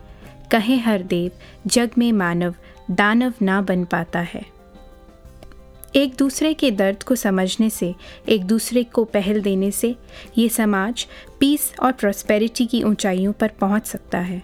कहे 0.51 0.77
हर 0.77 1.03
देव, 1.03 1.31
जग 1.67 1.91
में 1.99 2.13
मानव, 2.13 2.55
दानव 2.91 3.33
ना 3.43 3.61
बन 3.61 3.85
पाता 3.85 4.19
है। 4.19 4.47
एक 5.97 6.17
दूसरे 6.19 6.55
के 6.55 6.71
दर्द 6.71 7.03
को 7.03 7.15
समझने 7.15 7.71
से, 7.71 7.95
एक 8.29 8.45
दूसरे 8.45 8.85
को 8.85 9.05
पहल 9.05 9.43
देने 9.43 9.71
से, 9.71 9.97
ये 10.39 10.49
समाज 10.49 11.07
पीस 11.41 11.75
और 11.83 11.93
प्रॉस्पेरिटी 11.93 12.67
की 12.67 12.83
ऊंचाइयों 12.83 13.33
पर 13.33 13.49
पहुँच 13.49 13.87
सकता 13.87 14.19
है। 14.19 14.43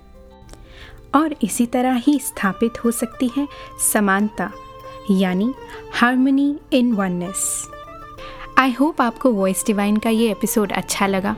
और 1.14 1.36
इसी 1.42 1.66
तरह 1.66 1.94
ही 1.94 2.18
स्थापित 2.18 2.84
हो 2.84 2.90
सकती 2.90 3.30
है 3.36 3.48
समानता, 3.92 4.52
यानी 5.10 5.54
harmony 5.94 6.56
in 6.72 6.92
oneness 6.92 7.68
I 8.58 8.72
hope 8.72 9.00
आपको 9.00 9.32
वॉइस 9.32 9.64
डिवाइन 9.66 9.96
का 9.96 10.10
ये 10.10 10.30
एपिसोड 10.30 10.72
अच्छा 10.72 11.06
लगा। 11.06 11.36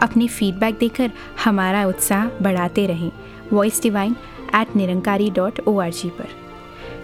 अपनी 0.00 0.28
फीडबैक 0.28 0.74
देकर 0.74 1.10
हमारा 1.44 1.86
उत्साह 1.86 2.26
बढ़ाते 2.26 2.86
रहें। 2.86 3.10
Voice 3.52 3.82
Divine 3.82 4.16
at 4.54 4.76
Nirankari 4.76 5.30
dot 5.30 5.60
O 5.68 5.78
R 5.78 5.90
G 5.90 6.08
पर। 6.08 6.28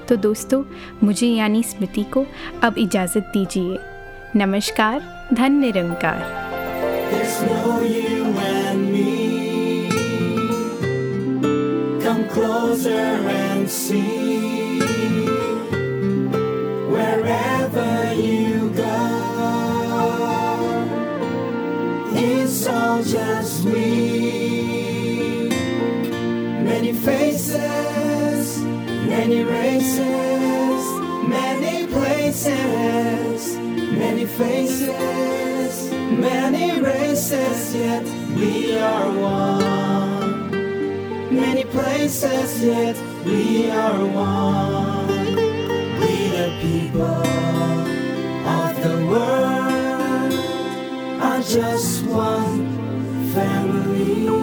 तो 0.08 0.16
दोस्तों, 0.16 0.64
मुझे 1.04 1.26
यानी 1.26 1.62
स्मृति 1.62 2.02
को 2.02 2.26
अब 2.62 2.74
इजाज़त 2.78 3.30
दीजिए। 3.36 3.78
नमस्कार, 4.36 5.28
धन 5.34 5.52
निरंकार। 5.52 6.42
Just 23.04 23.66
me. 23.66 24.01
Places, 32.32 33.58
many 33.58 34.24
faces, 34.24 35.92
many 35.92 36.80
races, 36.80 37.74
yet 37.74 38.04
we 38.34 38.78
are 38.78 39.10
one. 39.12 40.50
Many 41.34 41.64
places, 41.64 42.64
yet 42.64 42.96
we 43.26 43.70
are 43.70 44.06
one. 44.06 45.08
We 46.00 46.12
the 46.38 46.48
people 46.62 47.22
of 48.60 48.72
the 48.82 48.96
world 49.10 50.32
are 51.20 51.42
just 51.42 52.06
one 52.06 52.64
family. 53.34 54.41